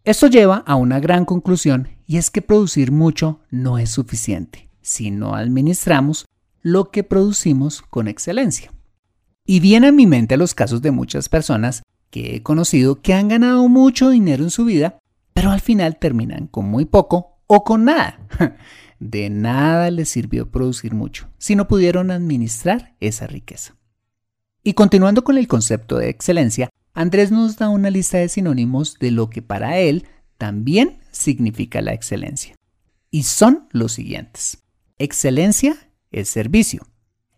Esto 0.03 0.27
lleva 0.27 0.57
a 0.67 0.75
una 0.75 0.99
gran 0.99 1.25
conclusión 1.25 1.89
y 2.05 2.17
es 2.17 2.29
que 2.29 2.41
producir 2.41 2.91
mucho 2.91 3.39
no 3.49 3.77
es 3.77 3.89
suficiente 3.89 4.69
si 4.81 5.09
no 5.09 5.35
administramos 5.35 6.25
lo 6.61 6.91
que 6.91 7.03
producimos 7.03 7.81
con 7.81 8.07
excelencia. 8.07 8.71
Y 9.45 9.61
viene 9.61 9.87
a 9.87 9.91
mi 9.91 10.05
mente 10.05 10.37
los 10.37 10.53
casos 10.53 10.81
de 10.81 10.91
muchas 10.91 11.29
personas 11.29 11.83
que 12.09 12.35
he 12.35 12.43
conocido 12.43 13.01
que 13.01 13.13
han 13.13 13.29
ganado 13.29 13.67
mucho 13.69 14.09
dinero 14.09 14.43
en 14.43 14.49
su 14.49 14.65
vida, 14.65 14.99
pero 15.33 15.51
al 15.51 15.61
final 15.61 15.97
terminan 15.97 16.47
con 16.47 16.65
muy 16.65 16.85
poco 16.85 17.39
o 17.47 17.63
con 17.63 17.85
nada. 17.85 18.19
De 18.99 19.29
nada 19.29 19.91
les 19.91 20.09
sirvió 20.09 20.49
producir 20.49 20.93
mucho 20.93 21.29
si 21.37 21.55
no 21.55 21.67
pudieron 21.67 22.11
administrar 22.11 22.95
esa 22.99 23.27
riqueza. 23.27 23.75
Y 24.67 24.73
continuando 24.73 25.23
con 25.23 25.37
el 25.37 25.47
concepto 25.47 25.97
de 25.97 26.09
excelencia, 26.09 26.69
Andrés 26.93 27.31
nos 27.31 27.55
da 27.55 27.69
una 27.69 27.89
lista 27.89 28.17
de 28.17 28.27
sinónimos 28.27 28.99
de 28.99 29.11
lo 29.11 29.29
que 29.29 29.41
para 29.41 29.77
él 29.77 30.05
también 30.37 30.99
significa 31.09 31.81
la 31.81 31.93
excelencia. 31.93 32.53
Y 33.09 33.23
son 33.23 33.69
los 33.71 33.93
siguientes. 33.93 34.57
Excelencia 34.97 35.77
es 36.11 36.27
servicio. 36.27 36.85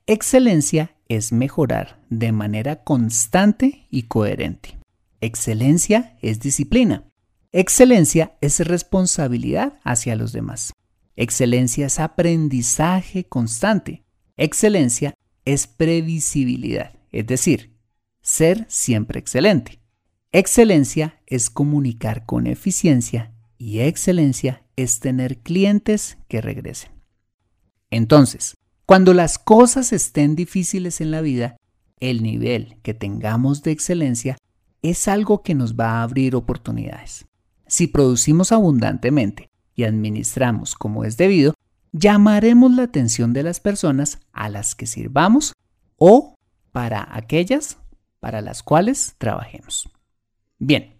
Excelencia 0.07 0.95
es 1.07 1.31
mejorar 1.31 2.01
de 2.09 2.31
manera 2.31 2.83
constante 2.83 3.85
y 3.91 4.07
coherente. 4.07 4.79
Excelencia 5.21 6.17
es 6.23 6.39
disciplina. 6.39 7.03
Excelencia 7.51 8.37
es 8.41 8.59
responsabilidad 8.59 9.77
hacia 9.83 10.15
los 10.15 10.33
demás. 10.33 10.73
Excelencia 11.15 11.85
es 11.85 11.99
aprendizaje 11.99 13.25
constante. 13.25 14.03
Excelencia 14.35 15.13
es 15.45 15.67
previsibilidad, 15.67 16.98
es 17.11 17.27
decir, 17.27 17.75
ser 18.21 18.65
siempre 18.69 19.19
excelente. 19.19 19.81
Excelencia 20.31 21.21
es 21.25 21.49
comunicar 21.49 22.25
con 22.25 22.47
eficiencia 22.47 23.33
y 23.57 23.79
excelencia 23.79 24.63
es 24.75 24.99
tener 24.99 25.39
clientes 25.39 26.17
que 26.27 26.41
regresen. 26.41 26.91
Entonces, 27.89 28.55
cuando 28.85 29.13
las 29.13 29.37
cosas 29.37 29.91
estén 29.93 30.35
difíciles 30.35 31.01
en 31.01 31.11
la 31.11 31.21
vida, 31.21 31.57
el 31.99 32.23
nivel 32.23 32.77
que 32.81 32.93
tengamos 32.93 33.63
de 33.63 33.71
excelencia 33.71 34.37
es 34.81 35.07
algo 35.07 35.43
que 35.43 35.55
nos 35.55 35.75
va 35.75 35.99
a 35.99 36.03
abrir 36.03 36.35
oportunidades. 36.35 37.25
Si 37.67 37.87
producimos 37.87 38.51
abundantemente 38.51 39.49
y 39.75 39.83
administramos 39.83 40.75
como 40.75 41.03
es 41.03 41.17
debido, 41.17 41.53
llamaremos 41.91 42.73
la 42.73 42.83
atención 42.83 43.33
de 43.33 43.43
las 43.43 43.59
personas 43.59 44.19
a 44.31 44.49
las 44.49 44.75
que 44.75 44.87
sirvamos 44.87 45.53
o 45.97 46.35
para 46.71 47.07
aquellas 47.11 47.77
para 48.19 48.41
las 48.41 48.63
cuales 48.63 49.15
trabajemos. 49.17 49.89
Bien, 50.57 50.99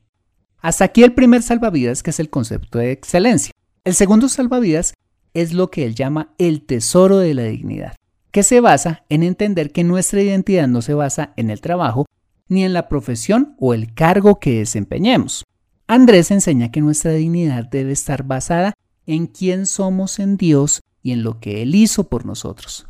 hasta 0.60 0.86
aquí 0.86 1.04
el 1.04 1.14
primer 1.14 1.42
salvavidas 1.42 2.04
que 2.04 2.12
es 2.12 2.20
el 2.20 2.30
concepto 2.30 2.80
de 2.80 2.92
excelencia. 2.92 3.54
El 3.84 3.94
segundo 3.94 4.30
salvavidas 4.30 4.94
es 5.34 5.54
lo 5.54 5.70
que 5.70 5.86
él 5.86 5.96
llama 5.96 6.34
el 6.38 6.66
tesoro 6.66 7.18
de 7.18 7.34
la 7.34 7.44
dignidad. 7.44 7.96
que 8.32 8.44
se 8.44 8.62
basa 8.62 9.06
en 9.10 9.24
entender 9.24 9.72
que 9.72 9.84
nuestra 9.84 10.22
identidad 10.22 10.68
no 10.68 10.84
se 10.84 10.94
basa 10.94 11.34
en 11.36 11.50
el 11.50 11.62
trabajo, 11.62 12.06
ni 12.48 12.64
en 12.64 12.74
la 12.74 12.88
profesión 12.88 13.56
o 13.58 13.74
el 13.74 13.96
cargo 13.96 14.40
que 14.40 14.60
desempeñemos. 14.60 15.46
Andrés 15.88 16.30
enseña 16.30 16.72
que 16.72 16.82
nuestra 16.82 17.12
dignidad 17.14 17.66
debe 17.66 17.92
estar 17.92 18.22
basada 18.22 18.74
en 19.08 19.26
quién 19.26 19.66
somos 19.66 20.20
en 20.20 20.38
Dios 20.38 20.82
y 21.02 21.12
en 21.12 21.24
lo 21.24 21.40
que 21.40 21.64
Él 21.64 21.74
hizo 21.74 22.10
por 22.10 22.28
nosotros, 22.28 22.88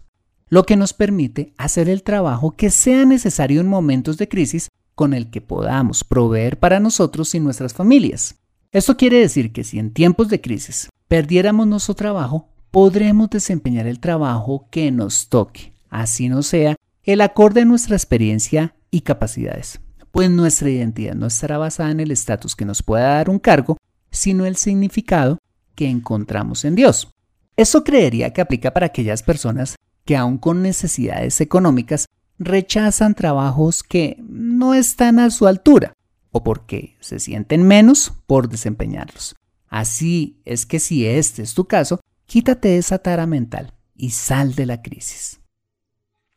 lo 0.49 0.65
que 0.65 0.75
nos 0.75 0.93
permite 0.93 1.53
hacer 1.57 1.89
el 1.89 2.03
trabajo 2.03 2.55
que 2.55 2.69
sea 2.69 3.05
necesario 3.05 3.61
en 3.61 3.67
momentos 3.67 4.17
de 4.17 4.27
crisis 4.27 4.69
con 4.95 5.13
el 5.13 5.29
que 5.29 5.41
podamos 5.41 6.03
proveer 6.03 6.59
para 6.59 6.79
nosotros 6.79 7.33
y 7.35 7.39
nuestras 7.39 7.73
familias. 7.73 8.35
Esto 8.71 8.97
quiere 8.97 9.19
decir 9.19 9.53
que 9.53 9.63
si 9.63 9.79
en 9.79 9.93
tiempos 9.93 10.27
de 10.29 10.41
crisis 10.41 10.89
perdiéramos 11.07 11.67
nuestro 11.67 11.93
trabajo, 11.93 12.49
podremos 12.71 13.29
desempeñar 13.29 13.87
el 13.87 13.99
trabajo 13.99 14.67
que 14.69 14.91
nos 14.91 15.29
toque, 15.29 15.73
así 15.89 16.29
no 16.29 16.43
sea 16.43 16.75
el 17.03 17.21
acorde 17.21 17.61
a 17.61 17.65
nuestra 17.65 17.95
experiencia 17.95 18.75
y 18.91 19.01
capacidades 19.01 19.79
pues 20.11 20.29
nuestra 20.29 20.69
identidad 20.69 21.15
no 21.15 21.27
estará 21.27 21.57
basada 21.57 21.91
en 21.91 21.99
el 21.99 22.11
estatus 22.11 22.55
que 22.55 22.65
nos 22.65 22.83
pueda 22.83 23.15
dar 23.15 23.29
un 23.29 23.39
cargo, 23.39 23.77
sino 24.11 24.45
el 24.45 24.55
significado 24.55 25.37
que 25.75 25.87
encontramos 25.87 26.65
en 26.65 26.75
Dios. 26.75 27.09
Eso 27.55 27.83
creería 27.83 28.33
que 28.33 28.41
aplica 28.41 28.73
para 28.73 28.87
aquellas 28.87 29.23
personas 29.23 29.75
que 30.09 30.17
aun 30.17 30.39
con 30.39 30.63
necesidades 30.63 31.39
económicas 31.39 32.07
rechazan 32.39 33.13
trabajos 33.13 33.83
que 33.83 34.17
no 34.27 34.73
están 34.73 35.19
a 35.19 35.29
su 35.29 35.45
altura 35.45 35.93
o 36.31 36.43
porque 36.43 36.97
se 36.99 37.19
sienten 37.19 37.61
menos 37.61 38.13
por 38.25 38.49
desempeñarlos. 38.49 39.35
Así 39.67 40.41
es 40.45 40.65
que 40.65 40.79
si 40.79 41.05
este 41.05 41.43
es 41.43 41.53
tu 41.53 41.65
caso, 41.65 41.99
quítate 42.25 42.79
esa 42.79 42.97
tara 42.97 43.27
mental 43.27 43.75
y 43.95 44.09
sal 44.09 44.55
de 44.55 44.65
la 44.65 44.81
crisis. 44.81 45.41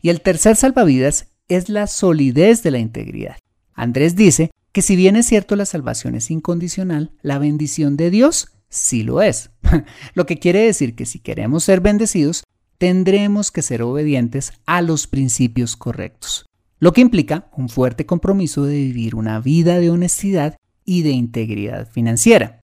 Y 0.03 0.11
el 0.11 0.21
tercer 0.21 0.57
salvavidas 0.57 1.29
es 1.49 1.71
la 1.71 1.87
solidez 1.87 2.63
de 2.63 2.73
la 2.73 2.79
integridad. 2.79 3.39
Andrés 3.73 4.17
dice 4.17 4.51
que 4.73 4.83
si 4.83 4.97
bien 4.97 5.17
es 5.17 5.25
cierto 5.25 5.57
la 5.57 5.65
salvación 5.65 6.15
es 6.15 6.31
incondicional, 6.31 7.13
la 7.23 7.39
bendición 7.39 7.97
de 7.97 8.11
Dios 8.11 8.53
sí 8.69 9.03
lo 9.03 9.23
es. 9.23 9.51
lo 10.13 10.27
que 10.27 10.39
quiere 10.39 10.61
decir 10.61 10.95
que 10.95 11.07
si 11.07 11.21
queremos 11.21 11.65
ser 11.65 11.81
bendecidos, 11.81 12.45
tendremos 12.79 13.51
que 13.51 13.63
ser 13.63 13.83
obedientes 13.83 14.53
a 14.67 14.83
los 14.83 15.07
principios 15.07 15.77
correctos, 15.77 16.47
lo 16.79 16.93
que 16.93 17.01
implica 17.01 17.49
un 17.57 17.69
fuerte 17.69 18.07
compromiso 18.07 18.65
de 18.65 18.75
vivir 18.75 19.15
una 19.15 19.41
vida 19.41 19.79
de 19.79 19.91
honestidad 19.91 20.57
y 20.85 21.03
de 21.03 21.11
integridad 21.11 21.89
financiera. 21.89 22.61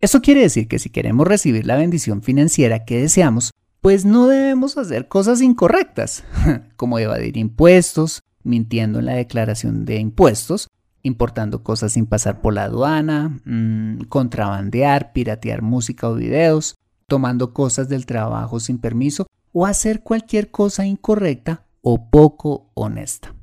Eso 0.00 0.20
quiere 0.20 0.42
decir 0.42 0.68
que 0.68 0.78
si 0.78 0.90
queremos 0.90 1.26
recibir 1.26 1.66
la 1.66 1.76
bendición 1.76 2.22
financiera 2.22 2.84
que 2.84 3.00
deseamos, 3.00 3.50
pues 3.80 4.04
no 4.04 4.28
debemos 4.28 4.78
hacer 4.78 5.08
cosas 5.08 5.40
incorrectas, 5.40 6.24
como 6.76 6.98
evadir 6.98 7.36
impuestos, 7.36 8.22
mintiendo 8.42 8.98
en 8.98 9.06
la 9.06 9.14
declaración 9.14 9.84
de 9.84 9.98
impuestos, 9.98 10.68
importando 11.02 11.62
cosas 11.62 11.92
sin 11.92 12.06
pasar 12.06 12.40
por 12.40 12.54
la 12.54 12.64
aduana, 12.64 13.40
mm, 13.44 14.04
contrabandear, 14.08 15.12
piratear 15.12 15.62
música 15.62 16.08
o 16.08 16.14
videos, 16.14 16.76
tomando 17.06 17.52
cosas 17.52 17.88
del 17.88 18.06
trabajo 18.06 18.60
sin 18.60 18.78
permiso 18.78 19.26
o 19.52 19.66
hacer 19.66 20.02
cualquier 20.02 20.50
cosa 20.50 20.84
incorrecta 20.84 21.64
o 21.80 22.10
poco 22.10 22.70
honesta. 22.74 23.34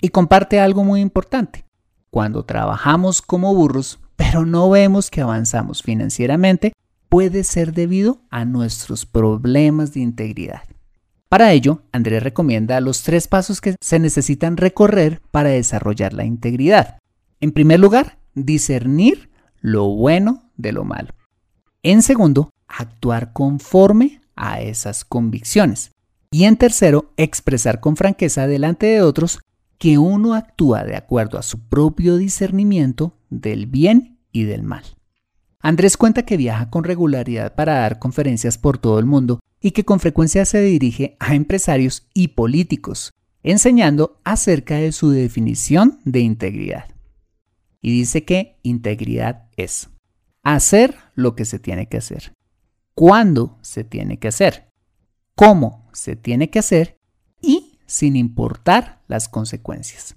Y 0.00 0.10
comparte 0.10 0.60
algo 0.60 0.84
muy 0.84 1.00
importante. 1.00 1.64
Cuando 2.10 2.44
trabajamos 2.44 3.22
como 3.22 3.54
burros, 3.54 3.98
pero 4.16 4.44
no 4.44 4.68
vemos 4.70 5.10
que 5.10 5.20
avanzamos 5.20 5.82
financieramente, 5.82 6.72
puede 7.08 7.44
ser 7.44 7.72
debido 7.72 8.20
a 8.30 8.44
nuestros 8.44 9.06
problemas 9.06 9.94
de 9.94 10.00
integridad. 10.00 10.62
Para 11.28 11.52
ello, 11.52 11.82
Andrés 11.92 12.22
recomienda 12.22 12.80
los 12.80 13.02
tres 13.02 13.28
pasos 13.28 13.60
que 13.60 13.76
se 13.80 13.98
necesitan 13.98 14.56
recorrer 14.56 15.20
para 15.30 15.50
desarrollar 15.50 16.14
la 16.14 16.24
integridad. 16.24 16.98
En 17.40 17.52
primer 17.52 17.80
lugar, 17.80 18.18
discernir 18.34 19.30
lo 19.60 19.88
bueno 19.88 20.50
de 20.56 20.72
lo 20.72 20.84
malo. 20.84 21.14
En 21.82 22.02
segundo, 22.02 22.50
actuar 22.78 23.32
conforme 23.32 24.20
a 24.36 24.60
esas 24.60 25.04
convicciones. 25.04 25.90
Y 26.30 26.44
en 26.44 26.56
tercero, 26.56 27.12
expresar 27.16 27.80
con 27.80 27.96
franqueza 27.96 28.46
delante 28.46 28.86
de 28.86 29.02
otros 29.02 29.40
que 29.78 29.98
uno 29.98 30.34
actúa 30.34 30.84
de 30.84 30.96
acuerdo 30.96 31.38
a 31.38 31.42
su 31.42 31.58
propio 31.58 32.16
discernimiento 32.16 33.16
del 33.30 33.66
bien 33.66 34.18
y 34.32 34.44
del 34.44 34.62
mal. 34.62 34.84
Andrés 35.60 35.96
cuenta 35.96 36.24
que 36.24 36.36
viaja 36.36 36.70
con 36.70 36.84
regularidad 36.84 37.54
para 37.54 37.80
dar 37.80 37.98
conferencias 37.98 38.58
por 38.58 38.78
todo 38.78 38.98
el 38.98 39.06
mundo 39.06 39.40
y 39.60 39.72
que 39.72 39.84
con 39.84 39.98
frecuencia 39.98 40.44
se 40.44 40.60
dirige 40.60 41.16
a 41.18 41.34
empresarios 41.34 42.06
y 42.14 42.28
políticos, 42.28 43.12
enseñando 43.42 44.20
acerca 44.22 44.76
de 44.76 44.92
su 44.92 45.10
definición 45.10 45.98
de 46.04 46.20
integridad. 46.20 46.84
Y 47.80 47.90
dice 47.90 48.24
que 48.24 48.58
integridad 48.62 49.48
es 49.56 49.88
hacer 50.42 50.96
lo 51.14 51.34
que 51.34 51.44
se 51.44 51.58
tiene 51.58 51.88
que 51.88 51.98
hacer, 51.98 52.32
cuándo 52.98 53.56
se 53.62 53.84
tiene 53.84 54.18
que 54.18 54.26
hacer, 54.26 54.72
cómo 55.36 55.88
se 55.92 56.16
tiene 56.16 56.50
que 56.50 56.58
hacer 56.58 56.96
y 57.40 57.78
sin 57.86 58.16
importar 58.16 59.02
las 59.06 59.28
consecuencias. 59.28 60.16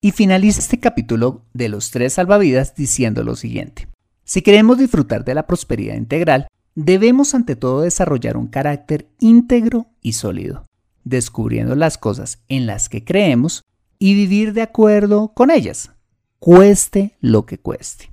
Y 0.00 0.12
finaliza 0.12 0.60
este 0.60 0.78
capítulo 0.78 1.46
de 1.52 1.68
los 1.68 1.90
tres 1.90 2.12
salvavidas 2.12 2.76
diciendo 2.76 3.24
lo 3.24 3.34
siguiente. 3.34 3.88
Si 4.22 4.40
queremos 4.40 4.78
disfrutar 4.78 5.24
de 5.24 5.34
la 5.34 5.48
prosperidad 5.48 5.96
integral, 5.96 6.46
debemos 6.76 7.34
ante 7.34 7.56
todo 7.56 7.80
desarrollar 7.80 8.36
un 8.36 8.46
carácter 8.46 9.08
íntegro 9.18 9.88
y 10.00 10.12
sólido, 10.12 10.62
descubriendo 11.02 11.74
las 11.74 11.98
cosas 11.98 12.38
en 12.46 12.66
las 12.66 12.88
que 12.88 13.02
creemos 13.02 13.64
y 13.98 14.14
vivir 14.14 14.52
de 14.52 14.62
acuerdo 14.62 15.32
con 15.34 15.50
ellas, 15.50 15.90
cueste 16.38 17.16
lo 17.20 17.46
que 17.46 17.58
cueste. 17.58 18.12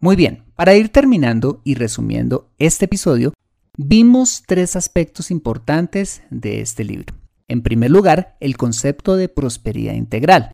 Muy 0.00 0.16
bien, 0.16 0.45
para 0.56 0.74
ir 0.74 0.88
terminando 0.88 1.60
y 1.64 1.74
resumiendo 1.74 2.50
este 2.58 2.86
episodio, 2.86 3.34
vimos 3.76 4.42
tres 4.46 4.74
aspectos 4.74 5.30
importantes 5.30 6.22
de 6.30 6.62
este 6.62 6.82
libro. 6.82 7.14
En 7.46 7.62
primer 7.62 7.90
lugar, 7.90 8.36
el 8.40 8.56
concepto 8.56 9.16
de 9.16 9.28
prosperidad 9.28 9.92
integral. 9.92 10.52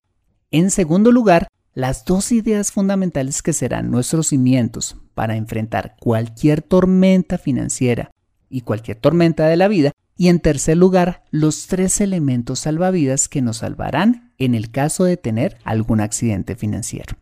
En 0.50 0.70
segundo 0.70 1.12
lugar, 1.12 1.46
las 1.72 2.04
dos 2.04 2.32
ideas 2.32 2.72
fundamentales 2.72 3.42
que 3.42 3.52
serán 3.52 3.90
nuestros 3.90 4.28
cimientos 4.28 4.96
para 5.14 5.36
enfrentar 5.36 5.94
cualquier 6.00 6.62
tormenta 6.62 7.38
financiera 7.38 8.10
y 8.50 8.62
cualquier 8.62 8.98
tormenta 8.98 9.46
de 9.46 9.56
la 9.56 9.68
vida. 9.68 9.92
Y 10.18 10.28
en 10.28 10.40
tercer 10.40 10.76
lugar, 10.76 11.22
los 11.30 11.68
tres 11.68 12.00
elementos 12.00 12.58
salvavidas 12.58 13.28
que 13.28 13.40
nos 13.40 13.58
salvarán 13.58 14.32
en 14.36 14.54
el 14.54 14.70
caso 14.70 15.04
de 15.04 15.16
tener 15.16 15.58
algún 15.64 16.00
accidente 16.00 16.56
financiero. 16.56 17.16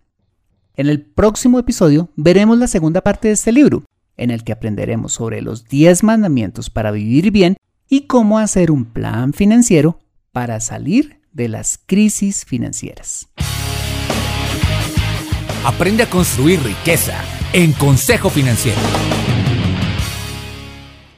En 0.76 0.88
el 0.88 1.02
próximo 1.02 1.59
episodio 1.59 2.11
veremos 2.16 2.56
la 2.59 2.68
segunda 2.68 3.00
parte 3.00 3.28
de 3.28 3.35
este 3.35 3.52
libro, 3.52 3.85
en 4.16 4.30
el 4.30 4.44
que 4.44 4.52
aprenderemos 4.52 5.12
sobre 5.12 5.42
los 5.42 5.68
10 5.68 6.04
mandamientos 6.04 6.70
para 6.70 6.92
vivir 6.92 7.33
bien 7.33 7.56
y 7.88 8.02
cómo 8.02 8.38
hacer 8.38 8.70
un 8.70 8.85
plan 8.85 9.33
financiero 9.33 9.98
para 10.33 10.61
salir 10.61 11.20
de 11.33 11.48
las 11.48 11.78
crisis 11.87 12.44
financieras. 12.44 13.28
Aprende 15.64 16.04
a 16.04 16.11
construir 16.11 16.61
riqueza 16.62 17.20
en 17.52 17.72
Consejo 17.72 18.30
Financiero. 18.30 18.80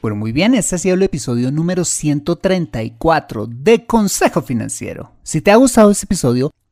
Bueno, 0.01 0.17
muy 0.17 0.33
bien, 0.33 0.55
este 0.55 0.75
ha 0.75 0.79
sido 0.79 0.95
el 0.97 1.03
episodio 1.03 1.53
número 1.53 1.85
134 1.85 3.47
de 3.47 3.87
Consejo 3.87 4.43
Financiero. 4.43 5.13
Si 5.23 5.41
te 5.41 5.53
ha 5.53 5.57
gustado 5.57 5.93
este 5.93 6.07
episodio, 6.07 6.51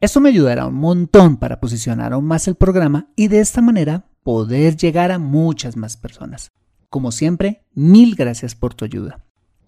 Esto 0.00 0.20
me 0.20 0.28
ayudará 0.28 0.66
un 0.66 0.76
montón 0.76 1.38
para 1.38 1.58
posicionar 1.58 2.12
aún 2.12 2.24
más 2.24 2.46
el 2.46 2.54
programa 2.54 3.08
y 3.16 3.26
de 3.26 3.40
esta 3.40 3.60
manera 3.60 4.06
poder 4.22 4.76
llegar 4.76 5.10
a 5.10 5.18
muchas 5.18 5.76
más 5.76 5.96
personas. 5.96 6.52
Como 6.88 7.10
siempre, 7.10 7.64
mil 7.74 8.14
gracias 8.14 8.54
por 8.54 8.74
tu 8.74 8.84
ayuda. 8.84 9.24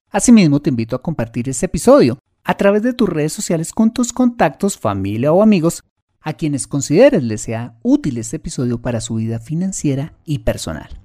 Asimismo, 0.08 0.60
te 0.62 0.70
invito 0.70 0.94
a 0.94 1.02
compartir 1.02 1.48
este 1.48 1.66
episodio 1.66 2.20
a 2.44 2.56
través 2.56 2.82
de 2.84 2.92
tus 2.92 3.08
redes 3.08 3.32
sociales 3.32 3.72
con 3.72 3.92
tus 3.92 4.12
contactos, 4.12 4.78
familia 4.78 5.32
o 5.32 5.42
amigos 5.42 5.82
a 6.20 6.34
quienes 6.34 6.68
consideres 6.68 7.24
les 7.24 7.40
sea 7.40 7.76
útil 7.82 8.18
este 8.18 8.36
episodio 8.36 8.80
para 8.80 9.00
su 9.00 9.16
vida 9.16 9.40
financiera 9.40 10.14
y 10.24 10.40
personal. 10.40 11.00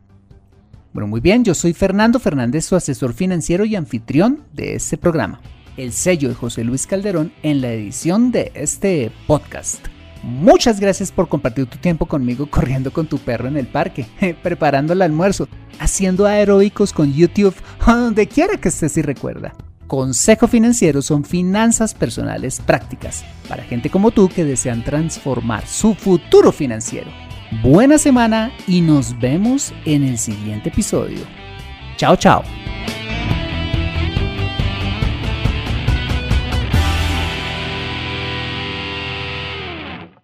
Bueno, 0.93 1.07
muy 1.07 1.19
bien, 1.19 1.43
yo 1.43 1.55
soy 1.55 1.73
Fernando 1.73 2.19
Fernández, 2.19 2.65
su 2.65 2.75
asesor 2.75 3.13
financiero 3.13 3.65
y 3.65 3.75
anfitrión 3.75 4.43
de 4.53 4.75
este 4.75 4.97
programa. 4.97 5.41
El 5.77 5.91
sello 5.91 6.29
de 6.29 6.35
José 6.35 6.63
Luis 6.63 6.87
Calderón 6.87 7.31
en 7.43 7.61
la 7.61 7.71
edición 7.71 8.31
de 8.31 8.51
este 8.55 9.11
podcast. 9.27 9.85
Muchas 10.23 10.79
gracias 10.79 11.11
por 11.11 11.27
compartir 11.27 11.67
tu 11.67 11.77
tiempo 11.77 12.07
conmigo 12.07 12.45
corriendo 12.49 12.91
con 12.91 13.07
tu 13.07 13.17
perro 13.19 13.47
en 13.47 13.57
el 13.57 13.67
parque, 13.67 14.05
preparando 14.43 14.93
el 14.93 15.01
almuerzo, 15.01 15.47
haciendo 15.79 16.25
aeróbicos 16.25 16.93
con 16.93 17.13
YouTube, 17.13 17.55
donde 17.85 18.27
quiera 18.27 18.57
que 18.57 18.69
estés 18.69 18.97
y 18.97 19.01
recuerda. 19.01 19.53
Consejo 19.87 20.47
Financiero 20.47 21.03
son 21.03 21.23
finanzas 21.23 21.93
personales 21.93 22.59
prácticas 22.59 23.23
para 23.47 23.63
gente 23.63 23.91
como 23.91 24.09
tú 24.09 24.29
que 24.29 24.43
desean 24.43 24.83
transformar 24.83 25.67
su 25.67 25.93
futuro 25.93 26.51
financiero. 26.51 27.11
Buena 27.61 27.99
semana 27.99 28.51
y 28.67 28.81
nos 28.81 29.17
vemos 29.19 29.73
en 29.85 30.03
el 30.03 30.17
siguiente 30.17 30.69
episodio. 30.69 31.19
Chao, 31.97 32.15
chao. 32.15 32.43